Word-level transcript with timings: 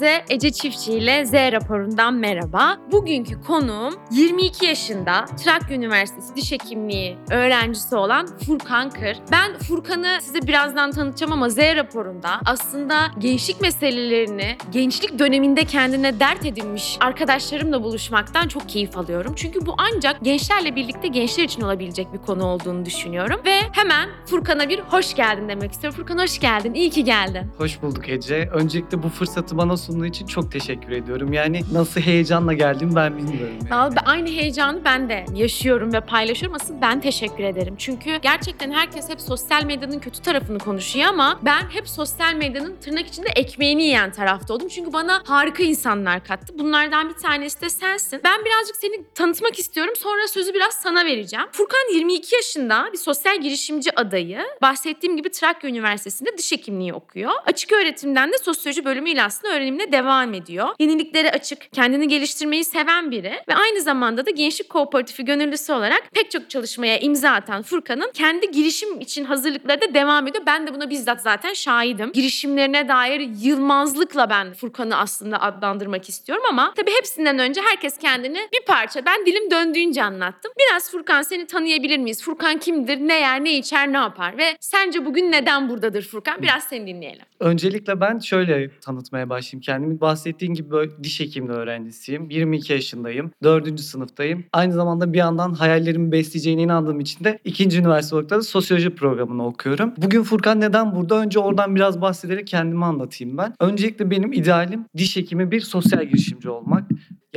Herkese 0.00 0.34
Ece 0.34 0.52
Çiftçi 0.52 0.92
ile 0.92 1.26
Z 1.26 1.32
raporundan 1.32 2.14
merhaba. 2.14 2.78
Bugünkü 2.92 3.40
konuğum 3.42 3.94
22 4.10 4.66
yaşında 4.66 5.24
Trakya 5.24 5.76
Üniversitesi 5.76 6.36
Diş 6.36 6.52
Hekimliği 6.52 7.16
öğrencisi 7.30 7.96
olan 7.96 8.26
Furkan 8.46 8.90
Kır. 8.90 9.16
Ben 9.32 9.58
Furkan'ı 9.58 10.18
size 10.20 10.42
birazdan 10.42 10.90
tanıtacağım 10.90 11.32
ama 11.32 11.48
Z 11.48 11.58
raporunda 11.58 12.40
aslında 12.44 13.10
gençlik 13.18 13.60
meselelerini 13.60 14.56
gençlik 14.72 15.18
döneminde 15.18 15.64
kendine 15.64 16.20
dert 16.20 16.46
edinmiş 16.46 16.96
arkadaşlarımla 17.00 17.82
buluşmaktan 17.82 18.48
çok 18.48 18.68
keyif 18.68 18.96
alıyorum. 18.96 19.32
Çünkü 19.36 19.66
bu 19.66 19.74
ancak 19.78 20.20
gençlerle 20.22 20.76
birlikte 20.76 21.08
gençler 21.08 21.44
için 21.44 21.62
olabilecek 21.62 22.12
bir 22.12 22.18
konu 22.18 22.44
olduğunu 22.44 22.84
düşünüyorum. 22.84 23.40
Ve 23.46 23.60
hemen 23.72 24.08
Furkan'a 24.26 24.68
bir 24.68 24.78
hoş 24.78 25.14
geldin 25.14 25.48
demek 25.48 25.72
istiyorum. 25.72 25.96
Furkan 25.96 26.18
hoş 26.18 26.38
geldin, 26.38 26.74
iyi 26.74 26.90
ki 26.90 27.04
geldin. 27.04 27.50
Hoş 27.58 27.82
bulduk 27.82 28.08
Ece. 28.08 28.48
Öncelikle 28.52 29.02
bu 29.02 29.08
fırsatı 29.08 29.58
bana 29.58 29.76
sunduğu 29.88 30.06
için 30.06 30.26
çok 30.26 30.52
teşekkür 30.52 30.90
ediyorum. 30.90 31.32
Yani 31.32 31.60
nasıl 31.72 32.00
heyecanla 32.00 32.52
geldim 32.52 32.90
ben 32.96 33.18
bilmiyorum. 33.18 33.58
Yani. 33.70 33.94
Aynı 34.06 34.28
heyecanı 34.28 34.84
ben 34.84 35.08
de 35.08 35.24
yaşıyorum 35.34 35.92
ve 35.92 36.00
paylaşıyorum. 36.00 36.56
Asıl 36.60 36.80
ben 36.80 37.00
teşekkür 37.00 37.44
ederim. 37.44 37.74
Çünkü 37.78 38.16
gerçekten 38.22 38.70
herkes 38.70 39.08
hep 39.08 39.20
sosyal 39.20 39.64
medyanın 39.64 39.98
kötü 39.98 40.22
tarafını 40.22 40.58
konuşuyor 40.58 41.08
ama 41.08 41.40
ben 41.42 41.62
hep 41.70 41.88
sosyal 41.88 42.34
medyanın 42.34 42.76
tırnak 42.80 43.06
içinde 43.06 43.28
ekmeğini 43.36 43.82
yiyen 43.82 44.12
tarafta 44.12 44.54
oldum. 44.54 44.68
Çünkü 44.68 44.92
bana 44.92 45.22
harika 45.26 45.62
insanlar 45.62 46.24
kattı. 46.24 46.58
Bunlardan 46.58 47.08
bir 47.08 47.14
tanesi 47.14 47.60
de 47.60 47.70
sensin. 47.70 48.20
Ben 48.24 48.44
birazcık 48.44 48.76
seni 48.76 49.04
tanıtmak 49.14 49.58
istiyorum. 49.58 49.94
Sonra 49.96 50.28
sözü 50.28 50.54
biraz 50.54 50.74
sana 50.74 51.04
vereceğim. 51.04 51.46
Furkan 51.52 51.94
22 51.94 52.34
yaşında 52.34 52.88
bir 52.92 52.98
sosyal 52.98 53.40
girişimci 53.40 54.00
adayı. 54.00 54.40
Bahsettiğim 54.62 55.16
gibi 55.16 55.30
Trakya 55.30 55.70
Üniversitesi'nde 55.70 56.38
diş 56.38 56.52
hekimliği 56.52 56.94
okuyor. 56.94 57.32
Açık 57.46 57.72
öğretimden 57.72 58.32
de 58.32 58.38
sosyoloji 58.38 58.84
bölümüyle 58.84 59.22
aslında 59.22 59.54
öğrenimine 59.78 59.92
devam 59.92 60.34
ediyor. 60.34 60.68
Yeniliklere 60.78 61.30
açık, 61.30 61.72
kendini 61.72 62.08
geliştirmeyi 62.08 62.64
seven 62.64 63.10
biri 63.10 63.32
ve 63.48 63.54
aynı 63.54 63.80
zamanda 63.80 64.26
da 64.26 64.30
Gençlik 64.30 64.68
Kooperatifi 64.68 65.24
gönüllüsü 65.24 65.72
olarak 65.72 66.02
pek 66.12 66.30
çok 66.30 66.50
çalışmaya 66.50 66.98
imza 66.98 67.30
atan 67.30 67.62
Furkan'ın 67.62 68.10
kendi 68.14 68.50
girişim 68.50 69.00
için 69.00 69.24
hazırlıkları 69.24 69.80
da 69.80 69.94
devam 69.94 70.26
ediyor. 70.26 70.46
Ben 70.46 70.66
de 70.66 70.74
buna 70.74 70.90
bizzat 70.90 71.20
zaten 71.20 71.52
şahidim. 71.52 72.12
Girişimlerine 72.12 72.88
dair 72.88 73.20
yılmazlıkla 73.20 74.30
ben 74.30 74.54
Furkan'ı 74.54 74.96
aslında 74.96 75.42
adlandırmak 75.42 76.08
istiyorum 76.08 76.44
ama 76.50 76.72
tabii 76.76 76.92
hepsinden 76.92 77.38
önce 77.38 77.60
herkes 77.60 77.98
kendini 77.98 78.48
bir 78.52 78.64
parça 78.66 79.04
ben 79.06 79.26
dilim 79.26 79.50
döndüğünce 79.50 80.04
anlattım. 80.04 80.52
Biraz 80.58 80.90
Furkan 80.90 81.22
seni 81.22 81.46
tanıyabilir 81.46 81.98
miyiz? 81.98 82.22
Furkan 82.22 82.58
kimdir? 82.58 82.98
Ne 82.98 83.20
yer, 83.20 83.44
ne 83.44 83.52
içer, 83.52 83.92
ne 83.92 83.96
yapar? 83.96 84.38
Ve 84.38 84.56
sence 84.60 85.04
bugün 85.04 85.32
neden 85.32 85.68
buradadır 85.68 86.02
Furkan? 86.02 86.42
Biraz 86.42 86.62
seni 86.62 86.86
dinleyelim. 86.86 87.27
Öncelikle 87.40 88.00
ben 88.00 88.18
şöyle 88.18 88.70
tanıtmaya 88.80 89.28
başlayayım 89.28 89.60
kendimi. 89.60 90.00
Bahsettiğin 90.00 90.54
gibi 90.54 90.70
böyle 90.70 90.90
diş 91.02 91.20
hekimliği 91.20 91.56
öğrencisiyim. 91.56 92.30
22 92.30 92.72
yaşındayım. 92.72 93.30
4. 93.42 93.80
sınıftayım. 93.80 94.44
Aynı 94.52 94.72
zamanda 94.72 95.12
bir 95.12 95.18
yandan 95.18 95.52
hayallerimi 95.52 96.12
besleyeceğine 96.12 96.62
inandığım 96.62 97.00
için 97.00 97.24
de 97.24 97.38
ikinci 97.44 97.78
üniversite 97.78 98.16
olarak 98.16 98.30
da 98.30 98.42
sosyoloji 98.42 98.94
programını 98.94 99.46
okuyorum. 99.46 99.94
Bugün 99.96 100.22
Furkan 100.22 100.60
neden 100.60 100.94
burada? 100.94 101.20
Önce 101.20 101.38
oradan 101.38 101.74
biraz 101.74 102.00
bahsederek 102.00 102.46
kendimi 102.46 102.84
anlatayım 102.84 103.38
ben. 103.38 103.54
Öncelikle 103.60 104.10
benim 104.10 104.32
idealim 104.32 104.84
diş 104.96 105.16
hekimi 105.16 105.50
bir 105.50 105.60
sosyal 105.60 106.04
girişimci 106.04 106.50
olmak. 106.50 106.84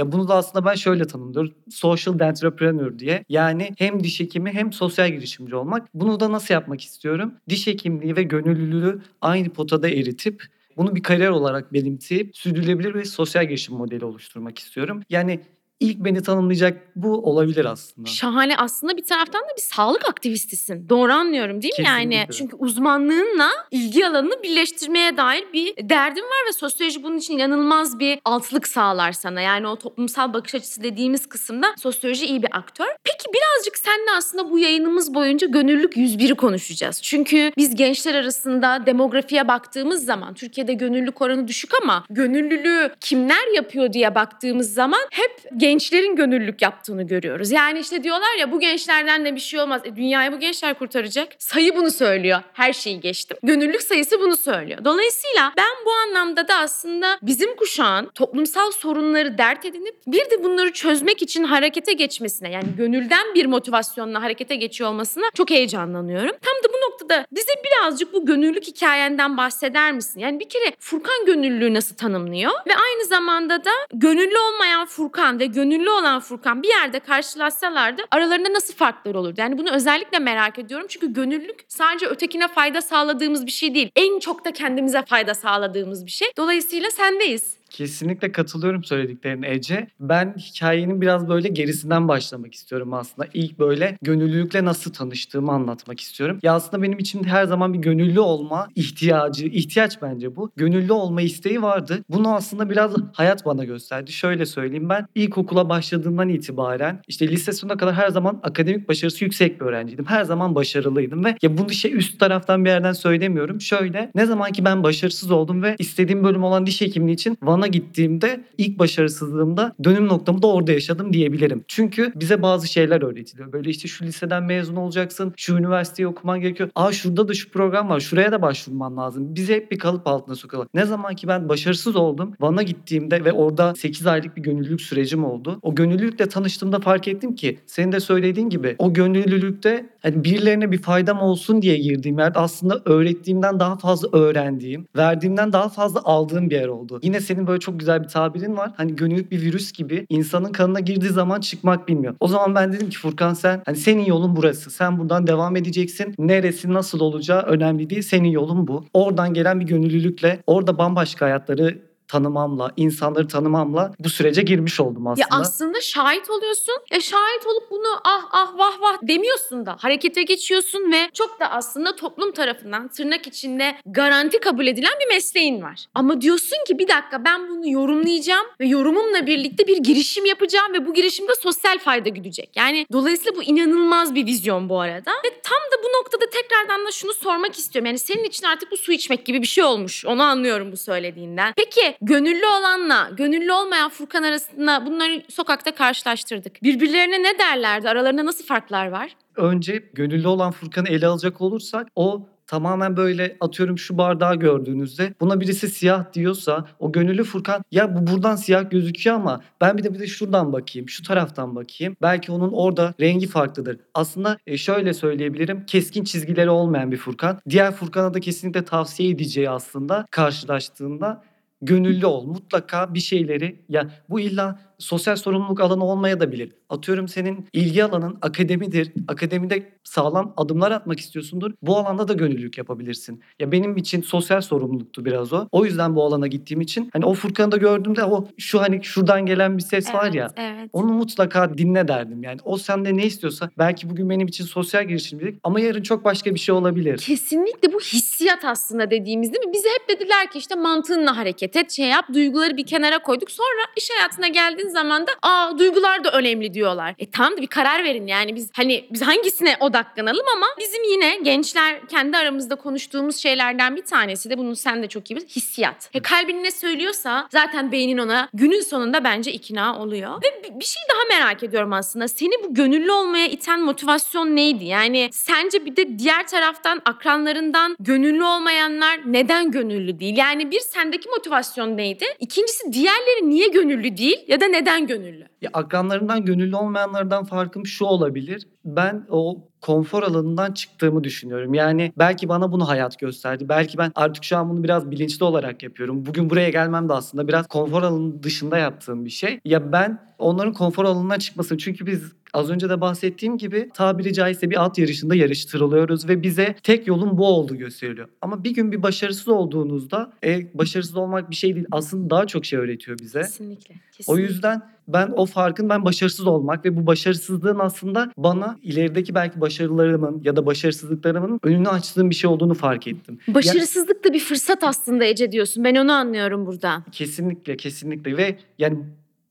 Ya 0.02 0.12
bunu 0.12 0.28
da 0.28 0.36
aslında 0.36 0.66
ben 0.66 0.76
şöyle 0.76 1.08
tanımlıyorum. 1.08 1.54
Social 1.70 2.20
entrepreneur 2.20 3.00
diye. 3.00 3.26
Yani 3.30 3.70
hem 3.78 4.04
diş 4.04 4.20
hekimi 4.20 4.52
hem 4.52 4.74
sosyal 4.74 5.10
girişimci 5.12 5.56
olmak. 5.56 5.88
Bunu 5.94 6.20
da 6.20 6.32
nasıl 6.32 6.54
yapmak 6.54 6.82
istiyorum? 6.82 7.34
Diş 7.50 7.68
hekimliği 7.68 8.16
ve 8.16 8.24
gönüllülüğü 8.24 9.02
aynı 9.22 9.50
potada 9.50 9.90
eritip 9.90 10.44
bunu 10.78 10.96
bir 10.96 11.04
kariyer 11.04 11.30
olarak 11.30 11.74
benimseyip 11.74 12.38
sürdürülebilir 12.38 12.94
ve 12.94 13.06
sosyal 13.06 13.46
girişim 13.46 13.76
modeli 13.76 14.06
oluşturmak 14.06 14.60
istiyorum. 14.60 15.04
Yani 15.10 15.42
ilk 15.82 15.98
beni 15.98 16.22
tanımlayacak 16.24 16.78
bu 16.96 17.18
olabilir 17.18 17.66
aslında. 17.66 18.10
Şahane 18.10 18.58
aslında 18.58 18.98
bir 18.98 19.04
taraftan 19.04 19.42
da 19.42 19.48
bir 19.58 19.62
sağlık 19.62 20.10
aktivistisin. 20.10 20.90
Doğru 20.90 21.14
anlıyorum 21.14 21.62
değil 21.62 21.80
mi 21.80 21.86
yani? 21.86 22.10
Kesinlikle. 22.10 22.34
Çünkü 22.34 22.56
uzmanlığınla 22.56 23.50
ilgi 23.72 24.08
alanını 24.08 24.44
birleştirmeye 24.44 25.18
dair 25.18 25.44
bir 25.54 25.74
derdin 25.90 26.22
var 26.22 26.48
ve 26.48 26.54
sosyoloji 26.54 27.04
bunun 27.04 27.18
için 27.18 27.38
inanılmaz 27.38 28.00
bir 28.00 28.20
altlık 28.26 28.68
sağlar 28.68 29.12
sana. 29.12 29.42
Yani 29.42 29.68
o 29.68 29.76
toplumsal 29.76 30.34
bakış 30.34 30.56
açısı 30.56 30.84
dediğimiz 30.84 31.26
kısımda 31.26 31.68
sosyoloji 31.78 32.26
iyi 32.26 32.44
bir 32.44 32.58
aktör. 32.58 32.86
Peki 33.04 33.26
birazcık 33.34 33.78
seninle 33.78 34.12
aslında 34.18 34.52
bu 34.52 34.60
yayınımız 34.60 35.14
boyunca 35.14 35.48
gönüllülük 35.48 35.96
101'i 35.98 36.36
konuşacağız. 36.36 37.02
Çünkü 37.02 37.52
biz 37.58 37.76
gençler 37.76 38.16
arasında 38.16 38.86
demografiye 38.86 39.48
baktığımız 39.48 40.06
zaman 40.06 40.34
Türkiye'de 40.34 40.74
gönüllülük 40.74 41.22
oranı 41.22 41.48
düşük 41.48 41.72
ama 41.82 42.04
gönüllülüğü 42.10 42.90
kimler 43.00 43.56
yapıyor 43.56 43.94
diye 43.94 44.16
baktığımız 44.16 44.74
zaman 44.74 45.02
hep 45.12 45.32
gençlerin 45.72 46.16
gönüllülük 46.16 46.62
yaptığını 46.62 47.04
görüyoruz. 47.04 47.52
Yani 47.52 47.80
işte 47.80 48.04
diyorlar 48.04 48.38
ya 48.40 48.52
bu 48.52 48.60
gençlerden 48.60 49.26
de 49.26 49.36
bir 49.36 49.40
şey 49.40 49.60
olmaz. 49.60 49.82
E, 49.86 49.96
dünyayı 49.96 50.32
bu 50.32 50.40
gençler 50.40 50.74
kurtaracak. 50.74 51.28
Sayı 51.38 51.76
bunu 51.76 51.92
söylüyor. 51.92 52.42
Her 52.54 52.74
şeyi 52.74 53.00
geçtim. 53.00 53.38
Gönüllülük 53.44 53.82
sayısı 53.82 54.20
bunu 54.20 54.38
söylüyor. 54.38 54.86
Dolayısıyla 54.86 55.54
ben 55.58 55.86
bu 55.86 55.92
anlamda 55.92 56.48
da 56.48 56.56
aslında 56.56 57.18
bizim 57.22 57.56
kuşağın 57.56 58.06
toplumsal 58.16 58.72
sorunları 58.72 59.38
dert 59.38 59.66
edinip 59.66 59.96
bir 60.08 60.30
de 60.30 60.44
bunları 60.44 60.74
çözmek 60.74 61.22
için 61.22 61.44
harekete 61.44 61.94
geçmesine 61.94 62.52
yani 62.52 62.68
gönülden 62.78 63.36
bir 63.36 63.46
motivasyonla 63.46 64.22
harekete 64.22 64.56
geçiyor 64.56 64.90
olmasına 64.90 65.26
çok 65.34 65.50
heyecanlanıyorum. 65.50 66.32
Tam 66.42 66.64
da 66.64 66.74
bu 66.74 66.92
noktada 66.92 67.26
bize 67.32 67.52
birazcık 67.66 68.14
bu 68.14 68.26
gönüllülük 68.26 68.68
hikayenden 68.68 69.38
bahseder 69.38 69.92
misin? 69.92 70.20
Yani 70.20 70.40
bir 70.40 70.50
kere 70.50 70.74
Furkan 70.80 71.26
gönüllülüğü 71.26 71.74
nasıl 71.74 71.96
tanımlıyor? 71.96 72.52
Ve 72.52 72.76
aynı 72.76 73.06
zamanda 73.06 73.66
da 73.66 73.72
gönüllü 73.94 74.38
olmayan 74.38 74.86
Furkan 74.86 75.40
ve 75.40 75.46
gönüllü 75.46 75.61
olan 75.70 76.20
Furkan 76.20 76.64
bir 76.64 76.68
yerde 76.68 77.00
karşılaşsalardı 77.00 78.02
aralarında 78.12 78.54
nasıl 78.54 78.74
farklar 78.74 79.16
olurdu? 79.16 79.36
Yani 79.38 79.58
bunu 79.58 79.72
özellikle 79.72 80.20
merak 80.20 80.60
ediyorum. 80.60 80.88
Çünkü 80.90 81.14
gönüllülük 81.14 81.66
sadece 81.68 82.06
ötekine 82.06 82.48
fayda 82.48 82.82
sağladığımız 82.82 83.46
bir 83.46 83.52
şey 83.52 83.76
değil. 83.76 83.92
En 83.96 84.20
çok 84.20 84.46
da 84.46 84.52
kendimize 84.54 85.02
fayda 85.02 85.34
sağladığımız 85.34 86.06
bir 86.06 86.12
şey. 86.12 86.28
Dolayısıyla 86.38 86.92
sendeyiz. 86.92 87.61
Kesinlikle 87.72 88.32
katılıyorum 88.32 88.84
söylediklerine 88.84 89.52
Ece. 89.52 89.88
Ben 90.00 90.36
hikayenin 90.38 91.02
biraz 91.02 91.30
böyle 91.30 91.48
gerisinden 91.48 92.08
başlamak 92.08 92.54
istiyorum 92.54 92.94
aslında. 92.94 93.28
İlk 93.34 93.60
böyle 93.60 93.98
gönüllülükle 94.02 94.66
nasıl 94.66 94.94
tanıştığımı 94.94 95.52
anlatmak 95.52 96.00
istiyorum. 96.00 96.40
Ya 96.44 96.54
aslında 96.54 96.84
benim 96.84 97.00
içimde 97.00 97.28
her 97.28 97.46
zaman 97.46 97.74
bir 97.74 97.80
gönüllü 97.80 98.20
olma 98.20 98.68
ihtiyacı, 98.76 99.46
ihtiyaç 99.46 100.02
bence 100.02 100.36
bu. 100.36 100.52
Gönüllü 100.56 100.94
olma 100.94 101.22
isteği 101.22 101.62
vardı. 101.62 102.04
Bunu 102.10 102.36
aslında 102.36 102.70
biraz 102.70 102.92
hayat 103.14 103.46
bana 103.46 103.64
gösterdi. 103.64 104.12
Şöyle 104.12 104.46
söyleyeyim 104.46 104.90
ben 104.90 105.08
ilkokula 105.16 105.70
başladığımdan 105.70 106.30
itibaren 106.30 107.02
işte 107.08 107.28
lise 107.28 107.52
sonuna 107.52 107.78
kadar 107.78 107.96
her 107.96 108.10
zaman 108.10 108.40
akademik 108.44 108.90
başarısı 108.90 109.24
yüksek 109.24 109.62
bir 109.62 109.66
öğrenciydim. 109.66 110.06
Her 110.06 110.24
zaman 110.24 110.56
başarılıydım 110.56 111.26
ve 111.26 111.36
ya 111.42 111.58
bunu 111.58 111.70
şey 111.70 111.94
üst 111.98 112.20
taraftan 112.20 112.66
bir 112.66 112.70
yerden 112.70 112.94
söylemiyorum. 112.94 113.62
Şöyle 113.62 114.12
ne 114.16 114.26
zaman 114.26 114.52
ki 114.52 114.66
ben 114.66 114.84
başarısız 114.84 115.32
oldum 115.32 115.64
ve 115.64 115.76
istediğim 115.80 116.24
bölüm 116.24 116.44
olan 116.44 116.66
diş 116.66 116.82
hekimliği 116.82 117.14
için 117.14 117.38
Van'a 117.62 117.68
gittiğimde 117.68 118.44
ilk 118.58 118.80
başarısızlığımda 118.80 119.76
dönüm 119.84 120.08
noktamı 120.08 120.42
da 120.42 120.48
orada 120.48 120.72
yaşadım 120.72 121.14
diyebilirim. 121.14 121.64
Çünkü 121.68 122.14
bize 122.16 122.42
bazı 122.42 122.68
şeyler 122.68 123.02
öğretiliyor. 123.02 123.54
Böyle 123.54 123.70
işte 123.70 123.88
şu 123.88 124.06
liseden 124.06 124.44
mezun 124.44 124.76
olacaksın, 124.76 125.34
şu 125.38 125.58
üniversiteyi 125.58 126.08
okuman 126.08 126.42
gerekiyor. 126.42 126.70
Aa 126.76 126.92
şurada 126.92 127.28
da 127.28 127.34
şu 127.34 127.50
program 127.50 127.90
var, 127.90 128.00
şuraya 128.00 128.32
da 128.32 128.42
başvurman 128.42 128.98
lazım. 128.98 129.36
Bizi 129.36 129.54
hep 129.54 129.72
bir 129.72 129.80
kalıp 129.80 130.08
altına 130.08 130.36
sokuyorlar. 130.36 130.70
Ne 130.74 130.86
zaman 130.86 131.16
ki 131.16 131.28
ben 131.28 131.50
başarısız 131.50 131.96
oldum, 131.96 132.34
Van'a 132.40 132.64
gittiğimde 132.64 133.26
ve 133.26 133.32
orada 133.32 133.76
8 133.76 134.08
aylık 134.08 134.38
bir 134.38 134.42
gönüllülük 134.42 134.82
sürecim 134.82 135.26
oldu. 135.26 135.60
O 135.62 135.76
gönüllülükle 135.76 136.30
tanıştığımda 136.30 136.80
fark 136.80 137.08
ettim 137.08 137.36
ki 137.36 137.60
senin 137.66 137.92
de 137.92 138.00
söylediğin 138.00 138.50
gibi 138.50 138.76
o 138.78 138.94
gönüllülükte 138.94 139.90
hani 140.00 140.24
birilerine 140.24 140.72
bir 140.72 140.82
faydam 140.82 141.22
olsun 141.22 141.62
diye 141.62 141.78
girdiğim 141.78 142.20
yerde 142.20 142.40
aslında 142.40 142.82
öğrettiğimden 142.86 143.60
daha 143.60 143.78
fazla 143.78 144.10
öğrendiğim, 144.12 144.88
verdiğimden 144.98 145.54
daha 145.54 145.70
fazla 145.70 146.02
aldığım 146.04 146.50
bir 146.50 146.56
yer 146.56 146.68
oldu. 146.68 147.00
Yine 147.04 147.20
senin 147.20 147.48
böyle 147.52 147.60
çok 147.60 147.80
güzel 147.80 148.04
bir 148.04 148.08
tabirin 148.08 148.58
var. 148.58 148.72
Hani 148.78 148.96
gönüllülük 148.96 149.32
bir 149.32 149.42
virüs 149.42 149.72
gibi 149.72 150.06
insanın 150.10 150.52
kanına 150.52 150.80
girdiği 150.80 151.10
zaman 151.10 151.40
çıkmak 151.40 151.88
bilmiyor. 151.88 152.16
O 152.20 152.28
zaman 152.28 152.56
ben 152.56 152.74
dedim 152.74 152.90
ki 152.90 152.98
Furkan 152.98 153.34
sen 153.34 153.62
hani 153.66 153.78
senin 153.78 154.06
yolun 154.06 154.36
burası. 154.36 154.72
Sen 154.72 155.00
buradan 155.00 155.28
devam 155.28 155.56
edeceksin. 155.56 156.16
Neresi 156.20 156.74
nasıl 156.74 157.00
olacağı 157.00 157.42
önemli 157.42 157.90
değil. 157.90 158.02
Senin 158.02 158.30
yolun 158.30 158.68
bu. 158.68 158.86
Oradan 158.94 159.34
gelen 159.34 159.60
bir 159.60 159.66
gönüllülükle 159.66 160.40
orada 160.48 160.78
bambaşka 160.78 161.26
hayatları 161.26 161.91
tanımamla, 162.12 162.72
insanları 162.78 163.28
tanımamla 163.28 163.94
bu 164.00 164.10
sürece 164.10 164.42
girmiş 164.42 164.80
oldum 164.80 165.08
aslında. 165.08 165.22
Ya 165.22 165.40
aslında 165.42 165.82
şahit 165.82 166.30
oluyorsun. 166.30 166.76
Ya 166.92 167.02
şahit 167.02 167.46
olup 167.46 167.72
bunu 167.72 167.88
ah 168.04 168.24
ah 168.32 168.58
vah 168.58 168.82
vah 168.82 168.98
demiyorsun 169.02 169.66
da 169.66 169.76
harekete 169.80 170.24
geçiyorsun 170.24 170.92
ve 170.92 171.10
çok 171.14 171.40
da 171.40 171.52
aslında 171.52 171.96
toplum 171.96 172.32
tarafından 172.32 172.88
tırnak 172.88 173.28
içinde 173.28 173.76
garanti 173.86 174.40
kabul 174.40 174.68
edilen 174.68 174.92
bir 175.02 175.16
mesleğin 175.16 175.62
var. 175.62 175.86
Ama 175.96 176.22
diyorsun 176.22 176.58
ki 176.68 176.80
bir 176.80 176.88
dakika 176.88 177.26
ben 177.26 177.50
bunu 177.50 177.70
yorumlayacağım 177.70 178.46
ve 178.60 178.68
yorumumla 178.68 179.28
birlikte 179.28 179.68
bir 179.68 179.78
girişim 179.78 180.26
yapacağım 180.26 180.74
ve 180.74 180.88
bu 180.88 180.94
girişimde 180.94 181.32
sosyal 181.44 181.80
fayda 181.80 182.10
güdecek. 182.10 182.50
Yani 182.56 182.86
dolayısıyla 182.92 183.36
bu 183.36 183.44
inanılmaz 183.44 184.16
bir 184.16 184.26
vizyon 184.26 184.70
bu 184.70 184.80
arada. 184.80 185.12
Ve 185.26 185.30
tam 185.44 185.60
da 185.72 185.84
bu 185.84 185.88
noktada 186.00 186.26
tekrardan 186.30 186.86
da 186.88 186.92
şunu 186.92 187.14
sormak 187.14 187.58
istiyorum. 187.58 187.86
Yani 187.86 188.00
senin 188.00 188.24
için 188.24 188.46
artık 188.46 188.72
bu 188.72 188.78
su 188.78 188.92
içmek 188.92 189.26
gibi 189.26 189.42
bir 189.42 189.48
şey 189.48 189.64
olmuş. 189.64 190.06
Onu 190.06 190.24
anlıyorum 190.24 190.72
bu 190.72 190.78
söylediğinden. 190.78 191.54
Peki 191.58 191.96
gönüllü 192.02 192.46
olanla 192.46 193.10
gönüllü 193.18 193.52
olmayan 193.52 193.90
Furkan 193.90 194.24
arasında 194.24 194.86
bunları 194.86 195.24
sokakta 195.30 195.76
karşılaştırdık. 195.76 196.64
Birbirlerine 196.64 197.24
ne 197.24 197.40
derlerdi? 197.40 197.90
Aralarında 197.90 198.26
nasıl 198.26 198.46
farklar 198.46 198.88
var? 198.88 199.16
Önce 199.36 199.84
gönüllü 199.94 200.28
olan 200.28 200.52
Furkan'ı 200.52 200.90
ele 200.90 201.08
alacak 201.08 201.42
olursak 201.42 201.88
o 201.96 202.28
tamamen 202.48 202.98
böyle 202.98 203.38
atıyorum 203.40 203.78
şu 203.78 203.98
bardağı 203.98 204.36
gördüğünüzde 204.36 205.14
buna 205.22 205.42
birisi 205.42 205.70
siyah 205.70 206.14
diyorsa 206.14 206.66
o 206.80 206.92
gönüllü 206.92 207.24
Furkan 207.24 207.64
ya 207.72 207.96
bu 207.96 208.12
buradan 208.12 208.36
siyah 208.36 208.70
gözüküyor 208.70 209.16
ama 209.16 209.42
ben 209.62 209.78
bir 209.78 209.84
de 209.84 209.94
bir 209.94 210.00
de 210.00 210.08
şuradan 210.08 210.54
bakayım 210.54 210.90
şu 210.90 211.04
taraftan 211.04 211.56
bakayım 211.56 211.96
belki 212.02 212.32
onun 212.32 212.52
orada 212.52 212.94
rengi 213.00 213.28
farklıdır. 213.28 213.80
Aslında 213.94 214.38
e, 214.48 214.58
şöyle 214.58 214.94
söyleyebilirim 214.94 215.66
keskin 215.66 216.04
çizgileri 216.04 216.50
olmayan 216.50 216.92
bir 216.92 216.98
Furkan. 216.98 217.40
Diğer 217.50 217.72
Furkan'a 217.72 218.14
da 218.14 218.20
kesinlikle 218.20 218.66
tavsiye 218.66 219.10
edeceği 219.10 219.50
aslında 219.50 220.06
karşılaştığında 220.12 221.24
gönüllü 221.62 222.06
ol. 222.06 222.26
Mutlaka 222.26 222.94
bir 222.94 223.00
şeyleri 223.00 223.66
ya 223.70 223.92
bu 224.10 224.20
illa 224.20 224.60
sosyal 224.82 225.16
sorumluluk 225.16 225.62
alanı 225.62 225.86
olmaya 225.86 226.20
da 226.20 226.32
bilir. 226.32 226.52
Atıyorum 226.70 227.08
senin 227.08 227.48
ilgi 227.54 227.84
alanın 227.84 228.18
akademidir. 228.22 228.92
Akademide 229.08 229.74
sağlam 229.84 230.34
adımlar 230.38 230.72
atmak 230.72 231.00
istiyorsundur. 231.00 231.52
Bu 231.62 231.78
alanda 231.78 232.08
da 232.08 232.14
gönüllülük 232.14 232.58
yapabilirsin. 232.58 233.22
Ya 233.40 233.52
benim 233.52 233.78
için 233.78 234.02
sosyal 234.02 234.42
sorumluluktu 234.42 235.06
biraz 235.06 235.34
o. 235.34 235.48
O 235.52 235.66
yüzden 235.66 235.96
bu 235.96 236.04
alana 236.04 236.28
gittiğim 236.28 236.62
için 236.62 236.90
hani 236.94 237.06
o 237.06 237.14
Furkan'ı 237.14 237.52
da 237.52 237.58
gördüğümde 237.58 238.04
o 238.04 238.28
şu 238.38 238.62
hani 238.62 238.84
şuradan 238.84 239.26
gelen 239.26 239.58
bir 239.58 239.64
ses 239.64 239.94
var 239.94 240.14
ya. 240.14 240.28
Evet. 240.38 240.70
Onu 240.74 240.94
mutlaka 240.94 241.58
dinle 241.58 241.88
derdim 241.88 242.24
yani. 242.24 242.40
O 242.44 242.58
sende 242.58 242.98
ne 242.98 243.06
istiyorsa 243.06 243.50
belki 243.58 243.90
bugün 243.90 244.10
benim 244.10 244.28
için 244.28 244.46
sosyal 244.46 244.88
girişimcilik 244.88 245.40
ama 245.44 245.60
yarın 245.60 245.84
çok 245.84 246.06
başka 246.06 246.34
bir 246.34 246.40
şey 246.40 246.56
olabilir. 246.56 246.98
Kesinlikle 246.98 247.74
bu 247.74 247.80
hissiyat 247.80 248.46
aslında 248.46 248.92
dediğimiz 248.92 249.34
değil 249.34 249.46
mi? 249.46 249.54
Bize 249.54 249.70
hep 249.70 249.90
dediler 249.90 250.32
ki 250.32 250.38
işte 250.40 250.56
mantığınla 250.56 251.18
hareket 251.18 251.56
et, 251.56 251.72
şey 251.72 251.88
yap, 251.88 252.06
duyguları 252.14 252.58
bir 252.58 252.66
kenara 252.66 253.02
koyduk. 253.02 253.32
Sonra 253.32 253.62
iş 253.78 253.90
hayatına 253.98 254.28
geldiğin 254.28 254.70
zaman 254.72 255.08
da 255.08 255.12
aa 255.22 255.58
duygular 255.60 256.04
da 256.04 256.12
önemli 256.12 256.54
diyorlar. 256.54 256.96
E 257.00 257.12
tamam 257.12 257.38
da 257.38 257.42
bir 257.42 257.48
karar 257.48 257.84
verin 257.84 258.08
yani 258.08 258.36
biz 258.36 258.50
hani 258.54 258.86
biz 258.92 259.02
hangisine 259.02 259.58
odaklanalım 259.60 260.26
ama 260.36 260.46
bizim 260.60 260.84
yine 260.84 261.16
gençler 261.24 261.88
kendi 261.88 262.18
aramızda 262.18 262.56
konuştuğumuz 262.56 263.18
şeylerden 263.18 263.76
bir 263.76 263.86
tanesi 263.86 264.30
de 264.30 264.38
bunu 264.38 264.56
sen 264.56 264.84
de 264.84 264.88
çok 264.88 265.12
iyi 265.12 265.16
biliyorsun 265.16 265.36
hissiyat. 265.42 265.90
E 265.94 266.00
kalbin 266.02 266.44
ne 266.44 266.52
söylüyorsa 266.52 267.28
zaten 267.32 267.72
beynin 267.72 267.98
ona 267.98 268.30
günün 268.34 268.62
sonunda 268.62 269.04
bence 269.04 269.32
ikna 269.32 269.80
oluyor. 269.82 270.18
Ve 270.24 270.44
bir- 270.44 270.60
bir 270.60 270.66
şey 270.66 270.84
daha 270.94 271.20
merak 271.20 271.44
ediyorum 271.44 271.74
aslında. 271.74 272.08
Seni 272.08 272.32
bu 272.44 272.54
gönüllü 272.54 272.92
olmaya 272.92 273.28
iten 273.28 273.62
motivasyon 273.62 274.36
neydi? 274.36 274.66
Yani 274.66 275.10
sence 275.12 275.66
bir 275.66 275.76
de 275.76 276.00
diğer 276.00 276.28
taraftan 276.28 276.82
akranlarından 276.86 277.76
gönüllü 277.80 278.24
olmayanlar 278.24 279.00
neden 279.06 279.52
gönüllü 279.52 280.00
değil? 280.00 280.18
Yani 280.18 280.52
bir 280.52 280.60
sendeki 280.60 281.10
motivasyon 281.10 281.78
neydi? 281.78 282.06
İkincisi 282.20 282.74
diğerleri 282.74 283.30
niye 283.30 283.48
gönüllü 283.48 283.98
değil 283.98 284.18
ya 284.28 284.42
da 284.42 284.46
neden 284.48 284.61
gönüllü? 284.88 285.26
Ya 285.42 285.50
akranlarından 285.54 286.26
gönüllü 286.26 286.56
olmayanlardan 286.56 287.24
farkım 287.24 287.66
şu 287.66 287.86
olabilir. 287.86 288.48
Ben 288.66 289.06
o 289.10 289.38
konfor 289.62 290.04
alanından 290.04 290.52
çıktığımı 290.52 291.04
düşünüyorum. 291.04 291.54
Yani 291.54 291.94
belki 291.98 292.30
bana 292.30 292.52
bunu 292.52 292.68
hayat 292.68 293.00
gösterdi. 293.00 293.50
Belki 293.50 293.78
ben 293.78 293.92
artık 293.96 294.24
şu 294.24 294.38
an 294.38 294.50
bunu 294.50 294.64
biraz 294.64 294.92
bilinçli 294.92 295.24
olarak 295.24 295.64
yapıyorum. 295.64 296.06
Bugün 296.06 296.30
buraya 296.30 296.50
gelmem 296.50 296.90
de 296.90 296.94
aslında 296.94 297.28
biraz 297.28 297.48
konfor 297.48 297.84
alanının 297.84 298.24
dışında 298.24 298.58
yaptığım 298.58 299.06
bir 299.06 299.10
şey. 299.10 299.40
Ya 299.46 299.72
ben 299.72 300.00
onların 300.20 300.54
konfor 300.54 300.86
alanından 300.86 301.20
çıkmasın. 301.20 301.58
Çünkü 301.58 301.86
biz 301.86 302.14
az 302.34 302.50
önce 302.50 302.70
de 302.70 302.82
bahsettiğim 302.82 303.38
gibi 303.38 303.70
tabiri 303.74 304.14
caizse 304.14 304.50
bir 304.50 304.66
at 304.66 304.78
yarışında 304.78 305.16
yarıştırılıyoruz 305.16 306.10
ve 306.10 306.24
bize 306.24 306.56
tek 306.64 306.88
yolun 306.88 307.18
bu 307.18 307.28
olduğu 307.28 307.56
gösteriliyor. 307.56 308.08
Ama 308.22 308.44
bir 308.44 308.54
gün 308.54 308.72
bir 308.72 308.84
başarısız 308.84 309.28
olduğunuzda 309.28 310.14
e, 310.24 310.58
başarısız 310.58 310.96
olmak 310.96 311.30
bir 311.30 311.36
şey 311.36 311.56
değil. 311.56 311.66
Aslında 311.72 312.10
daha 312.10 312.28
çok 312.28 312.46
şey 312.46 312.60
öğretiyor 312.60 313.00
bize. 313.00 313.22
Kesinlikle. 313.22 313.76
O 313.76 313.98
kesinlikle. 313.98 314.24
yüzden 314.24 314.62
ben 314.88 315.14
o 315.16 315.26
farkın 315.26 315.70
ben 315.70 315.86
başarısız 315.86 316.28
olmak 316.28 316.66
ve 316.66 316.78
bu 316.78 316.88
başarısızlığın 316.88 317.60
aslında 317.60 318.12
bana 318.18 318.58
ilerideki 318.64 319.16
belki 319.16 319.42
başarılarımın 319.42 320.22
ya 320.24 320.36
da 320.36 320.46
başarısızlıklarımın 320.46 321.40
önünü 321.44 321.70
açtığım 321.70 322.10
bir 322.10 322.16
şey 322.16 322.30
olduğunu 322.30 322.54
fark 322.54 322.88
ettim. 322.88 323.20
Başarısızlık 323.28 324.04
da 324.04 324.14
bir 324.14 324.20
fırsat 324.20 324.64
aslında 324.64 325.06
Ece 325.06 325.32
diyorsun. 325.32 325.64
Ben 325.64 325.76
onu 325.76 325.92
anlıyorum 325.92 326.46
burada. 326.46 326.84
Kesinlikle 326.92 327.58
kesinlikle 327.58 328.18
ve 328.18 328.38
yani 328.60 328.80